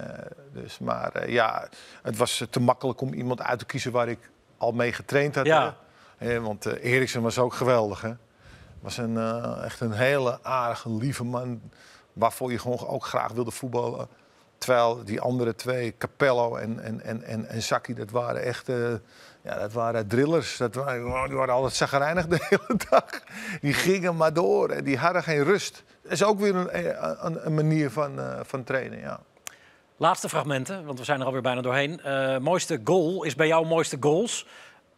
dus, 0.52 0.78
maar 0.78 1.12
eh, 1.12 1.32
ja, 1.32 1.68
het 2.02 2.16
was 2.16 2.46
te 2.50 2.60
makkelijk 2.60 3.00
om 3.00 3.12
iemand 3.12 3.42
uit 3.42 3.58
te 3.58 3.64
kiezen 3.64 3.92
waar 3.92 4.08
ik 4.08 4.30
al 4.56 4.72
mee 4.72 4.92
getraind 4.92 5.34
had. 5.34 5.46
Ja. 5.46 5.76
hè. 6.16 6.40
Want 6.40 6.64
Eriksen 6.64 7.22
was 7.22 7.38
ook 7.38 7.54
geweldig, 7.54 8.00
hè. 8.00 8.12
Was 8.80 8.96
een, 8.96 9.18
echt 9.62 9.80
een 9.80 9.92
hele 9.92 10.38
aardige, 10.42 10.90
lieve 10.90 11.24
man. 11.24 11.60
Waarvoor 12.12 12.52
je 12.52 12.58
gewoon 12.58 12.86
ook 12.86 13.04
graag 13.04 13.32
wilde 13.32 13.50
voetballen. 13.50 14.08
Terwijl 14.58 15.04
die 15.04 15.20
andere 15.20 15.54
twee, 15.54 15.94
Capello 15.98 16.56
en, 16.56 16.80
en, 16.80 17.00
en, 17.00 17.22
en, 17.22 17.46
en 17.46 17.62
Saki, 17.62 17.94
dat 17.94 18.10
waren 18.10 18.42
echt 18.42 18.68
ja, 19.42 19.58
dat 19.58 19.72
waren 19.72 20.06
drillers. 20.06 20.56
Dat 20.56 20.74
waren, 20.74 21.28
die 21.28 21.36
waren 21.36 21.54
altijd 21.54 21.74
zagrijnig 21.74 22.26
de 22.26 22.36
hele 22.48 22.78
dag. 22.90 23.04
Die 23.60 23.74
gingen 23.74 24.16
maar 24.16 24.32
door 24.32 24.68
en 24.68 24.84
die 24.84 24.98
hadden 24.98 25.22
geen 25.22 25.44
rust. 25.44 25.84
Dat 26.02 26.12
is 26.12 26.24
ook 26.24 26.40
weer 26.40 26.54
een, 26.54 26.68
eh, 26.70 27.12
een, 27.20 27.46
een 27.46 27.54
manier 27.54 27.90
van, 27.90 28.20
eh, 28.20 28.40
van 28.42 28.64
trainen, 28.64 28.98
ja. 28.98 29.20
Laatste 29.96 30.28
fragmenten, 30.28 30.84
want 30.84 30.98
we 30.98 31.04
zijn 31.04 31.20
er 31.20 31.26
alweer 31.26 31.42
bijna 31.42 31.60
doorheen. 31.60 32.00
Eh, 32.02 32.38
mooiste 32.38 32.80
goal 32.84 33.22
is 33.24 33.34
bij 33.34 33.46
jou 33.46 33.66
mooiste 33.66 33.96
goals. 34.00 34.46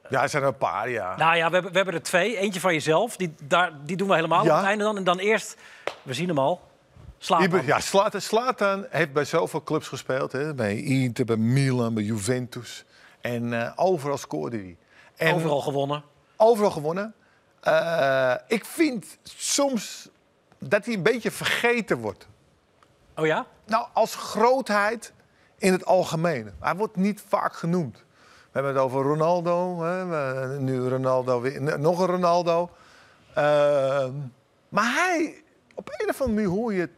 Ja, 0.09 0.23
er 0.23 0.29
zijn 0.29 0.43
er 0.43 0.49
een 0.49 0.57
paar, 0.57 0.91
ja. 0.91 1.17
Nou 1.17 1.37
ja, 1.37 1.47
we 1.49 1.53
hebben, 1.55 1.71
we 1.71 1.77
hebben 1.77 1.95
er 1.95 2.03
twee. 2.03 2.37
Eentje 2.37 2.61
van 2.61 2.73
jezelf, 2.73 3.17
die, 3.17 3.35
daar, 3.43 3.73
die 3.85 3.97
doen 3.97 4.09
we 4.09 4.15
helemaal 4.15 4.45
Ja. 4.45 4.51
op 4.51 4.57
het 4.57 4.67
einde 4.67 4.85
dan. 4.85 4.97
En 4.97 5.05
dan 5.05 5.19
eerst, 5.19 5.57
we 6.03 6.15
zien 6.15 6.29
hem 6.29 6.39
al, 6.39 6.61
Slatan. 7.19 7.65
Ja, 7.67 7.81
Slatan, 7.81 8.21
Slatan 8.21 8.87
heeft 8.91 9.13
bij 9.13 9.25
zoveel 9.25 9.63
clubs 9.63 9.89
gespeeld. 9.89 10.33
Hè? 10.33 10.55
Bij 10.55 10.77
Inter, 10.77 11.25
bij 11.25 11.37
Milan, 11.37 11.95
bij 11.95 12.03
Juventus. 12.03 12.85
En 13.23 13.53
eh, 13.63 13.73
overal 13.77 14.17
scoorde 14.19 14.57
hij. 14.57 14.77
En 15.17 15.35
Overal 15.35 15.61
gewonnen. 15.61 16.03
overal 16.37 16.71
gewonnen. 16.71 17.15
Eh, 17.61 18.35
ik 18.47 18.65
vind 18.65 19.19
soms 19.23 20.09
dat 20.59 20.85
hij 20.85 20.95
een 20.95 21.03
beetje 21.03 21.31
vergeten 21.31 21.99
wordt. 21.99 22.27
Oh 23.17 23.27
ja? 23.27 23.47
Nou, 23.67 23.87
als 23.93 24.15
grootheid 24.15 25.13
in 25.59 25.73
het 25.73 25.85
algemeen. 25.85 26.51
Hij 26.61 26.75
wordt 26.77 26.97
niet 26.97 27.25
vaak 27.29 27.55
genoemd. 27.57 27.97
We 27.97 28.59
hebben 28.59 28.73
het 28.73 28.83
over 28.83 29.03
Ronaldo. 29.03 29.83
Hè? 29.83 30.59
Nu 30.61 30.89
Ronaldo 30.89 31.41
weer. 31.41 31.79
Nog 31.81 31.99
een 32.01 32.07
Ronaldo. 32.07 32.71
Ehm, 33.35 34.13
maar 34.69 34.93
hij, 34.95 35.43
op 35.75 35.89
een 35.99 36.09
of 36.09 36.21
andere 36.21 36.41
manier 36.43 36.59
hoor 36.61 36.73
je 36.75 36.81
het, 36.81 36.91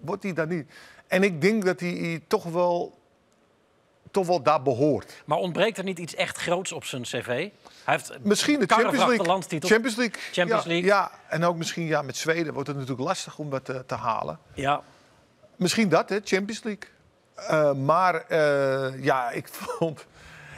wordt 0.00 0.22
hij 0.22 0.32
daar 0.32 0.46
niet. 0.46 0.70
En 1.06 1.22
ik 1.22 1.40
denk 1.40 1.64
dat 1.64 1.80
hij 1.80 2.22
toch 2.26 2.44
wel, 2.44 2.98
toch 4.14 4.26
wel 4.26 4.42
daar 4.42 4.62
behoort. 4.62 5.22
Maar 5.24 5.38
ontbreekt 5.38 5.78
er 5.78 5.84
niet 5.84 5.98
iets 5.98 6.14
echt 6.14 6.38
groots 6.38 6.72
op 6.72 6.84
zijn 6.84 7.02
cv? 7.02 7.26
Hij 7.26 7.50
heeft 7.84 8.12
Misschien 8.22 8.60
de 8.60 8.66
Champions 8.66 9.06
League. 9.06 9.26
landstitel. 9.26 9.68
Champions 9.68 9.96
League. 9.96 10.20
Champions 10.32 10.62
ja, 10.62 10.68
League. 10.68 10.86
Ja, 10.86 11.10
en 11.28 11.44
ook 11.44 11.56
misschien 11.56 11.86
ja, 11.86 12.02
met 12.02 12.16
Zweden 12.16 12.52
wordt 12.52 12.68
het 12.68 12.76
natuurlijk 12.76 13.06
lastig 13.06 13.38
om 13.38 13.50
dat 13.50 13.64
te, 13.64 13.86
te 13.86 13.94
halen. 13.94 14.38
Ja, 14.54 14.82
Misschien 15.56 15.88
dat, 15.88 16.08
hè, 16.08 16.18
Champions 16.24 16.62
League. 16.62 16.88
Eh, 17.34 17.72
maar 17.72 18.14
eh, 18.14 19.04
ja, 19.04 19.30
ik 19.30 19.48
vond... 19.78 20.06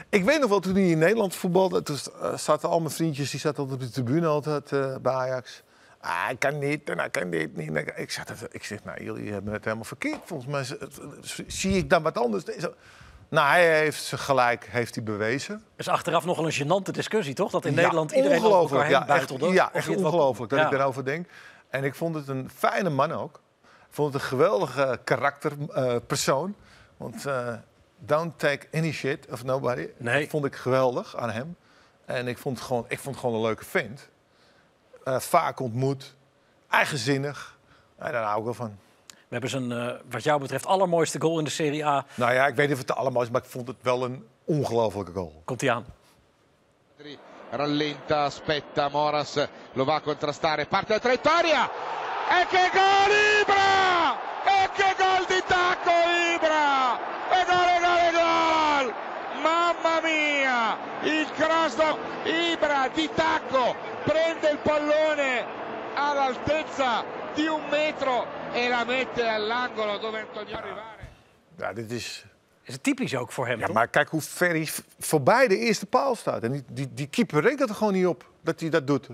Ik 0.09 0.23
weet 0.23 0.39
nog 0.39 0.49
wel, 0.49 0.59
toen 0.59 0.73
hij 0.73 0.89
in 0.89 0.97
Nederland 0.97 1.35
voetbalde... 1.35 1.83
toen 1.83 1.97
eh, 2.21 2.37
zaten 2.37 2.69
al 2.69 2.79
mijn 2.79 2.93
vriendjes, 2.93 3.31
die 3.31 3.39
zaten 3.39 3.63
op 3.63 3.79
de 3.79 3.89
tribune 3.89 4.27
altijd, 4.27 4.71
eh, 4.71 4.95
bij 5.01 5.13
Ajax. 5.13 5.63
Ah, 5.99 6.25
hij 6.25 6.35
kan 6.35 6.59
niet 6.59 6.89
en 6.89 6.97
hij 6.97 7.09
kan 7.09 7.29
dit 7.29 7.55
niet. 7.55 7.91
Ik, 7.95 8.11
zat, 8.11 8.31
ik 8.51 8.63
zeg, 8.63 8.83
nou, 8.83 9.03
jullie 9.03 9.31
hebben 9.31 9.53
het 9.53 9.63
helemaal 9.63 9.85
verkeerd. 9.85 10.19
Volgens 10.25 10.49
mij 10.49 10.77
zie 11.47 11.77
ik 11.77 11.89
dan 11.89 12.03
wat 12.03 12.17
anders. 12.17 12.43
Nou, 13.29 13.47
hij 13.49 13.77
heeft 13.79 14.03
zijn 14.03 14.21
gelijk 14.21 14.65
heeft 14.69 14.95
hij 14.95 15.03
bewezen. 15.03 15.63
is 15.75 15.87
achteraf 15.87 16.25
nogal 16.25 16.45
een 16.45 16.53
gênante 16.65 16.91
discussie, 16.91 17.33
toch? 17.33 17.51
Dat 17.51 17.65
in 17.65 17.73
Ja, 17.73 17.77
Nederland 17.81 18.11
iedereen 18.11 18.43
over 18.43 18.75
elkaar 18.75 18.89
Ja, 18.91 18.97
echt, 18.99 19.07
buitelde. 19.07 19.47
ja, 19.53 19.73
echt 19.73 19.87
het 19.87 19.95
wel- 19.95 20.05
ongelooflijk 20.05 20.49
dat 20.49 20.59
Ja. 20.59 20.65
ik 20.65 20.71
daarover 20.71 21.05
denk. 21.05 21.27
En 21.69 21.83
ik 21.83 21.95
vond 21.95 22.15
het 22.15 22.27
een 22.27 22.49
fijne 22.55 22.89
man 22.89 23.11
ook. 23.11 23.39
Ik 23.63 23.93
vond 23.93 24.13
het 24.13 24.21
een 24.21 24.27
geweldige 24.27 24.99
karakterpersoon. 25.03 26.55
Want 26.97 27.25
eh, 27.25 27.53
don't 27.97 28.39
take 28.39 28.67
any 28.73 28.91
shit 28.91 29.27
of 29.31 29.43
nobody. 29.43 29.87
Nee. 29.97 30.21
Dat 30.21 30.29
vond 30.29 30.45
ik 30.45 30.55
geweldig 30.55 31.15
aan 31.17 31.29
hem. 31.29 31.55
En 32.05 32.27
ik 32.27 32.37
vond 32.37 32.57
het 32.57 32.67
gewoon, 32.67 32.85
ik 32.87 32.99
vond 32.99 33.15
het 33.15 33.23
gewoon 33.23 33.39
een 33.39 33.45
leuke 33.45 33.65
vent. 33.65 34.09
Eh, 35.03 35.19
vaak 35.19 35.59
ontmoet. 35.59 36.15
Eigenzinnig. 36.69 37.57
En 37.97 38.11
daar 38.11 38.23
hou 38.23 38.37
ik 38.39 38.43
wel 38.43 38.53
van. 38.53 38.77
We 39.27 39.33
hebben 39.33 39.49
zijn, 39.49 39.71
eh, 39.71 39.93
wat 40.09 40.23
jou 40.23 40.41
betreft, 40.41 40.65
allermooiste 40.65 41.21
goal 41.21 41.37
in 41.37 41.43
de 41.43 41.49
Serie 41.49 41.85
A. 41.85 42.05
Nou 42.15 42.33
ja, 42.33 42.47
ik 42.47 42.55
weet 42.55 42.67
niet 42.67 42.75
of 42.75 42.81
het 42.81 42.95
allemaal 42.95 43.21
is, 43.21 43.29
maar 43.29 43.41
ik 43.41 43.49
vond 43.49 43.67
het 43.67 43.77
wel 43.81 44.03
een 44.03 44.27
ongelofelijke 44.45 45.11
goal. 45.13 45.41
Komt 45.45 45.61
hij 45.61 45.71
aan. 45.71 45.85
rallenta, 47.51 48.25
aspetta, 48.25 48.89
Moras 48.89 49.47
lo 49.73 49.85
va 49.85 49.95
a 49.95 50.01
contrastare, 50.01 50.65
parte 50.65 50.93
la 50.93 50.99
traiettoria 50.99 51.69
e 52.29 52.45
che 52.47 52.69
gol 52.73 53.11
Ibra! 53.41 54.19
E 54.43 54.69
che 54.75 54.95
gol 54.97 55.25
di 55.27 55.41
tacco 55.47 55.91
Ibra! 56.35 56.99
E 57.31 57.45
gol, 57.45 57.67
e 57.67 57.79
gol, 57.79 57.99
e 57.99 58.11
gol! 58.11 58.93
Mamma 59.41 60.01
mia! 60.01 60.77
Il 61.03 61.27
cross 61.31 61.77
Ibra 62.25 62.89
di 62.93 63.09
tacco 63.13 63.75
prende 64.03 64.49
il 64.49 64.57
pallone 64.57 65.45
all'altezza 65.95 67.03
di 67.33 67.47
un 67.47 67.61
metro 67.69 68.36
e 68.57 68.69
la 68.69 68.83
mette 68.83 69.29
all'angolo 69.29 69.97
dove 69.99 70.17
Antonio 70.27 70.55
arrivare. 70.55 71.05
Ja, 71.57 71.73
dit 71.73 71.91
is 71.91 72.25
Is 72.63 72.73
het 72.73 72.83
typisch 72.83 73.15
ook 73.15 73.31
voor 73.31 73.47
hem, 73.47 73.59
Ja, 73.59 73.65
toch? 73.65 73.75
maar 73.75 73.87
kijk 73.87 74.09
hoe 74.09 74.21
ver 74.21 74.49
hij 74.49 74.67
voorbij 74.99 75.47
de 75.47 75.57
eerste 75.57 75.85
paal 75.85 76.15
staat. 76.15 76.43
En 76.43 76.51
die, 76.51 76.63
die, 76.71 76.93
die 76.93 77.07
keeper 77.07 77.41
rekent 77.41 77.69
er 77.69 77.75
gewoon 77.75 77.93
niet 77.93 78.05
op 78.07 78.25
dat 78.41 78.59
hij 78.59 78.69
dat 78.69 78.87
doet. 78.87 79.07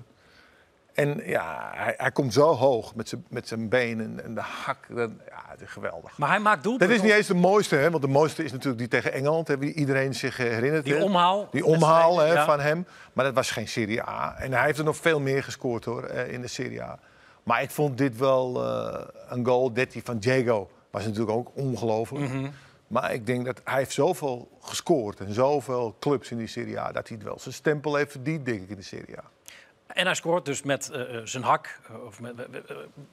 En 0.94 1.22
ja, 1.26 1.72
hij, 1.74 1.94
hij 1.98 2.12
komt 2.12 2.34
zo 2.34 2.54
hoog 2.54 2.96
met 2.96 3.10
zijn, 3.10 3.26
met 3.30 3.48
zijn 3.48 3.70
benen 3.70 4.24
en 4.24 4.36
de 4.36 4.42
hak. 4.42 4.78
Dat, 4.90 5.10
ja, 5.30 5.42
het 5.48 5.62
is 5.62 5.70
geweldig. 5.70 6.18
Maar 6.18 6.30
hij 6.30 6.40
maakt 6.40 6.56
Dat 6.56 6.64
doelpunten. 6.64 6.96
is 6.96 7.02
niet 7.02 7.12
eens 7.12 7.28
de 7.28 7.34
mooiste, 7.34 7.76
hè? 7.76 7.90
want 7.90 8.02
de 8.04 8.10
mooiste 8.10 8.44
is 8.44 8.52
natuurlijk 8.52 8.78
die 8.80 8.88
tegen 8.88 9.14
Engeland. 9.14 9.48
Hè, 9.48 9.58
wie 9.58 9.74
iedereen 9.74 10.14
zich 10.16 10.40
eh, 10.40 10.46
herinnert. 10.50 10.84
Die 10.84 10.94
hè. 10.96 11.04
omhaal. 11.04 11.48
Die 11.52 11.66
omhaal 11.66 12.20
hè, 12.20 12.34
Ja. 12.34 12.46
van 12.46 12.60
hem. 12.60 12.86
Maar 13.14 13.26
dat 13.26 13.34
was 13.34 13.52
geen 13.52 13.68
Serie 13.68 14.04
A. 14.04 14.36
En 14.38 14.54
hij 14.54 14.66
heeft 14.66 14.78
er 14.78 14.84
nog 14.86 14.98
veel 14.98 15.20
meer 15.20 15.44
gescoord 15.44 15.86
hoor, 15.86 16.04
eh, 16.04 16.32
in 16.34 16.42
de 16.42 16.48
Serie 16.48 16.84
A. 16.84 17.00
Maar 17.44 17.62
ik 17.62 17.72
vond 17.72 17.98
dit 17.98 18.18
wel 18.18 18.64
eh, 18.64 19.06
een 19.28 19.46
goal. 19.46 19.74
Dit 19.74 19.92
die 19.92 20.02
van 20.04 20.18
Diego 20.18 20.70
was 20.92 21.04
natuurlijk 21.04 21.38
ook 21.38 21.52
ongelooflijk. 21.54 22.30
Mhm. 22.30 22.50
Maar 22.88 23.14
ik 23.14 23.26
denk 23.26 23.46
dat 23.46 23.62
hij 23.64 23.78
heeft 23.78 23.92
zoveel 23.92 24.50
gescoord 24.62 25.20
en 25.20 25.34
zoveel 25.34 25.96
clubs 26.00 26.32
in 26.32 26.38
die 26.38 26.48
Serie 26.48 26.80
A... 26.80 26.92
dat 26.92 27.08
hij 27.08 27.18
het 27.18 27.26
wel 27.26 27.40
zijn 27.40 27.54
stempel 27.54 27.96
heeft 27.96 28.12
verdiend, 28.12 28.46
denk 28.46 28.62
ik, 28.62 28.70
in 28.70 28.76
de 28.76 28.82
Serie 28.82 29.18
A. 29.18 29.24
En 29.88 30.06
hij 30.06 30.16
scoort 30.16 30.46
dus 30.46 30.62
met 30.62 30.90
eh, 30.90 31.18
eh, 31.18 31.26
zijn 31.26 31.44
hak, 31.44 31.80
of 32.06 32.20
met, 32.20 32.34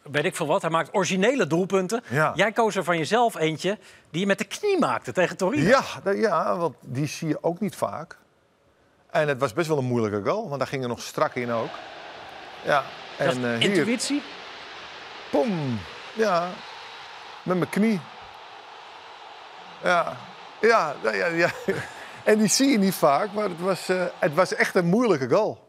weet 0.03 0.25
ik 0.25 0.37
veel 0.37 0.47
wat. 0.47 0.62
Hij 0.62 0.71
maakt 0.71 0.95
originele 0.95 1.47
doelpunten. 1.47 2.03
Ja. 2.11 2.33
Jij 2.35 2.53
koos 2.53 2.77
er 2.77 2.85
van 2.85 2.99
jezelf 2.99 3.37
eentje 3.37 3.79
die 4.11 4.21
je 4.21 4.27
met 4.27 4.38
de 4.38 4.45
knie 4.45 4.79
maakte 4.79 5.12
tegen 5.12 5.37
Torino. 5.37 5.69
Ja, 5.69 6.12
ja, 6.12 6.57
want 6.57 6.75
die 6.81 7.07
zie 7.07 7.29
je 7.29 7.43
ook 7.43 7.61
niet 7.61 7.77
vaak. 7.77 8.19
En 9.11 9.29
het 9.29 9.40
was 9.40 9.53
best 9.53 9.69
wel 9.69 9.79
een 9.79 9.85
moeilijke 9.85 10.31
goal, 10.31 10.49
want 10.49 10.59
daar 10.59 10.69
ging 10.69 10.83
er 10.83 10.88
nog 10.88 11.01
strak 11.01 11.35
in 11.35 11.51
ook. 11.51 11.71
Ja, 12.64 12.85
en 13.21 13.45
eh, 13.45 13.59
hier, 13.59 13.63
intuïtie. 13.77 14.23
pom, 15.31 15.79
ja, 16.15 16.49
met 17.43 17.57
mijn 17.59 17.71
knie. 17.71 18.01
Ja, 19.83 20.17
ja, 20.61 20.95
ja, 21.03 21.13
ja, 21.13 21.27
ja. 21.27 21.51
En 22.25 22.39
die 22.39 22.49
zie 22.49 22.69
je 22.69 22.79
niet 22.79 22.95
vaak, 22.95 23.33
maar 23.33 23.49
het 23.49 23.61
was, 23.61 23.89
eh, 23.89 24.05
het 24.19 24.35
was 24.35 24.55
echt 24.55 24.75
een 24.75 24.87
moeilijke 24.87 25.29
goal. 25.29 25.69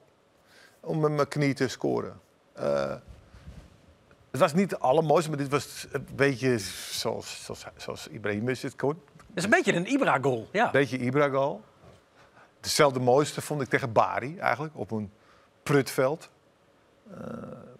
Om 0.79 0.99
met 0.99 1.11
mijn 1.11 1.27
knie 1.27 1.53
te 1.53 1.67
scoren. 1.67 2.19
Eh, 2.53 2.93
Het 4.31 4.39
was 4.39 4.53
niet 4.53 4.71
het 4.71 4.79
allermooiste, 4.79 5.29
maar 5.29 5.39
dit 5.39 5.49
was 5.49 5.87
een 5.91 6.07
beetje 6.15 6.57
zoals, 6.91 7.43
zoals, 7.43 7.65
zoals 7.77 8.07
Ibrahimovic 8.07 8.61
het 8.61 8.75
kon. 8.75 9.01
Het 9.17 9.37
is 9.37 9.43
een 9.43 9.49
beetje 9.49 9.73
een 9.73 9.91
Ibra-goal. 9.91 10.47
Ja. 10.51 10.65
Een 10.65 10.71
beetje 10.71 10.97
Ibra-goal. 10.97 11.61
Hetzelfde 12.61 12.99
mooiste 12.99 13.41
vond 13.41 13.61
ik 13.61 13.67
tegen 13.69 13.91
Bari 13.91 14.37
eigenlijk, 14.37 14.73
op 14.77 14.91
een 14.91 15.11
prutveld. 15.63 16.29
Uh, 17.11 17.17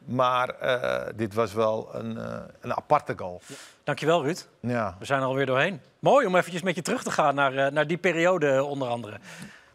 maar 0.05 0.55
uh, 0.63 1.01
dit 1.15 1.33
was 1.33 1.53
wel 1.53 1.95
een, 1.95 2.17
uh, 2.17 2.37
een 2.59 2.75
aparte 2.75 3.13
goal. 3.17 3.41
Dankjewel, 3.83 4.23
Ruud. 4.23 4.47
Ja. 4.59 4.95
We 4.99 5.05
zijn 5.05 5.19
er 5.21 5.25
alweer 5.25 5.45
doorheen. 5.45 5.81
Mooi 5.99 6.25
om 6.25 6.35
eventjes 6.35 6.61
met 6.61 6.75
je 6.75 6.81
terug 6.81 7.03
te 7.03 7.11
gaan 7.11 7.35
naar, 7.35 7.73
naar 7.73 7.87
die 7.87 7.97
periode 7.97 8.63
onder 8.63 8.87
andere. 8.87 9.17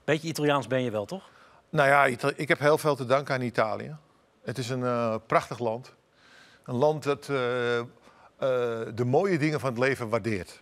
Beetje 0.05 0.29
Italiaans 0.29 0.66
ben 0.66 0.83
je 0.83 0.90
wel, 0.90 1.05
toch? 1.05 1.29
Nou 1.71 1.88
ja, 1.88 2.05
ik 2.37 2.49
heb 2.49 2.59
heel 2.59 2.79
veel 2.79 2.97
te 2.97 3.07
danken 3.07 3.35
aan 3.35 3.40
Italië. 3.40 3.97
Het 4.42 4.59
is 4.59 4.69
een 4.69 5.21
prachtig 5.27 5.59
land. 5.59 5.95
Een 6.64 6.75
land 6.75 7.03
dat 7.03 7.25
de 8.95 9.05
mooie 9.05 9.38
dingen 9.38 9.61
van 9.61 9.71
het 9.71 9.79
leven 9.79 10.09
waardeert. 10.09 10.61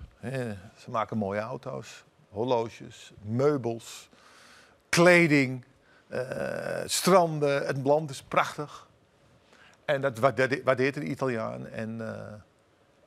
Ze 0.77 0.91
maken 0.91 1.17
mooie 1.17 1.41
auto's, 1.41 2.05
horloges, 2.29 3.13
meubels, 3.23 4.09
kleding, 4.89 5.65
stranden. 6.85 7.67
Het 7.67 7.79
land 7.85 8.11
is 8.11 8.23
prachtig. 8.23 8.89
En 9.85 10.01
dat 10.01 10.19
waardeert 10.65 10.97
een 10.97 11.11
Italiaan. 11.11 11.67
En, 11.67 11.99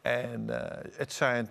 uh, 0.04 0.22
en 0.22 0.48
uh, 0.50 0.56
het 0.92 1.14
zijn, 1.14 1.50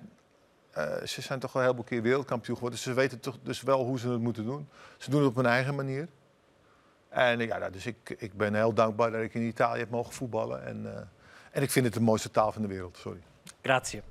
ze 1.05 1.21
zijn 1.21 1.39
toch 1.39 1.53
wel 1.53 1.63
een 1.63 1.69
heleboel 1.69 1.89
keer 1.91 2.03
wereldkampioen 2.03 2.57
geworden. 2.57 2.79
Ze 2.79 2.93
weten 2.93 3.21
toch 3.21 3.39
dus 3.43 3.63
wel 3.63 3.85
hoe 3.85 3.99
ze 3.99 4.09
het 4.09 4.21
moeten 4.21 4.45
doen. 4.45 4.69
Ze 4.99 5.11
doen 5.11 5.21
het 5.21 5.29
op 5.29 5.37
hun 5.37 5.47
eigen 5.47 5.75
manier. 5.75 6.09
En 7.09 7.39
ja, 7.39 7.59
nou, 7.59 7.73
dus 7.73 7.87
ik, 7.87 8.15
ik 8.19 8.37
ben 8.37 8.55
heel 8.55 8.73
dankbaar 8.75 9.11
dat 9.11 9.23
ik 9.23 9.35
in 9.35 9.43
Italië 9.43 9.79
heb 9.79 9.91
mogen 9.91 10.13
voetballen. 10.13 10.65
En, 10.65 11.09
en 11.51 11.63
ik 11.63 11.71
vind 11.71 11.85
het 11.85 11.95
de 11.95 12.01
mooiste 12.01 12.31
taal 12.31 12.53
van 12.53 12.63
de 12.63 12.69
wereld. 12.69 12.97
Sorry. 12.97 13.21
Grazie. 13.63 14.03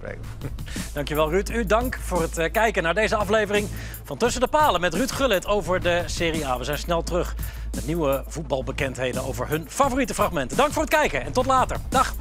Dankjewel 0.94 1.30
Ruud. 1.30 1.48
U 1.48 1.66
dank 1.66 1.98
voor 2.00 2.22
het 2.22 2.38
uh, 2.38 2.44
kijken 2.52 2.82
naar 2.82 2.94
deze 2.94 3.16
aflevering 3.16 3.68
van 4.04 4.16
Tussen 4.16 4.40
de 4.40 4.46
Palen 4.46 4.80
met 4.80 4.94
Ruud 4.94 5.10
Gullit 5.10 5.46
over 5.46 5.80
de 5.80 6.02
Serie 6.06 6.46
A. 6.46 6.58
We 6.58 6.64
zijn 6.64 6.78
snel 6.78 7.02
terug 7.02 7.34
met 7.74 7.86
nieuwe 7.86 8.24
voetbalbekendheden 8.26 9.24
over 9.24 9.48
hun 9.48 9.66
favoriete 9.68 10.14
fragmenten. 10.14 10.56
Dank 10.56 10.72
voor 10.72 10.82
het 10.82 10.90
kijken 10.90 11.24
en 11.24 11.32
tot 11.32 11.46
later. 11.46 11.76
Dag. 11.88 12.14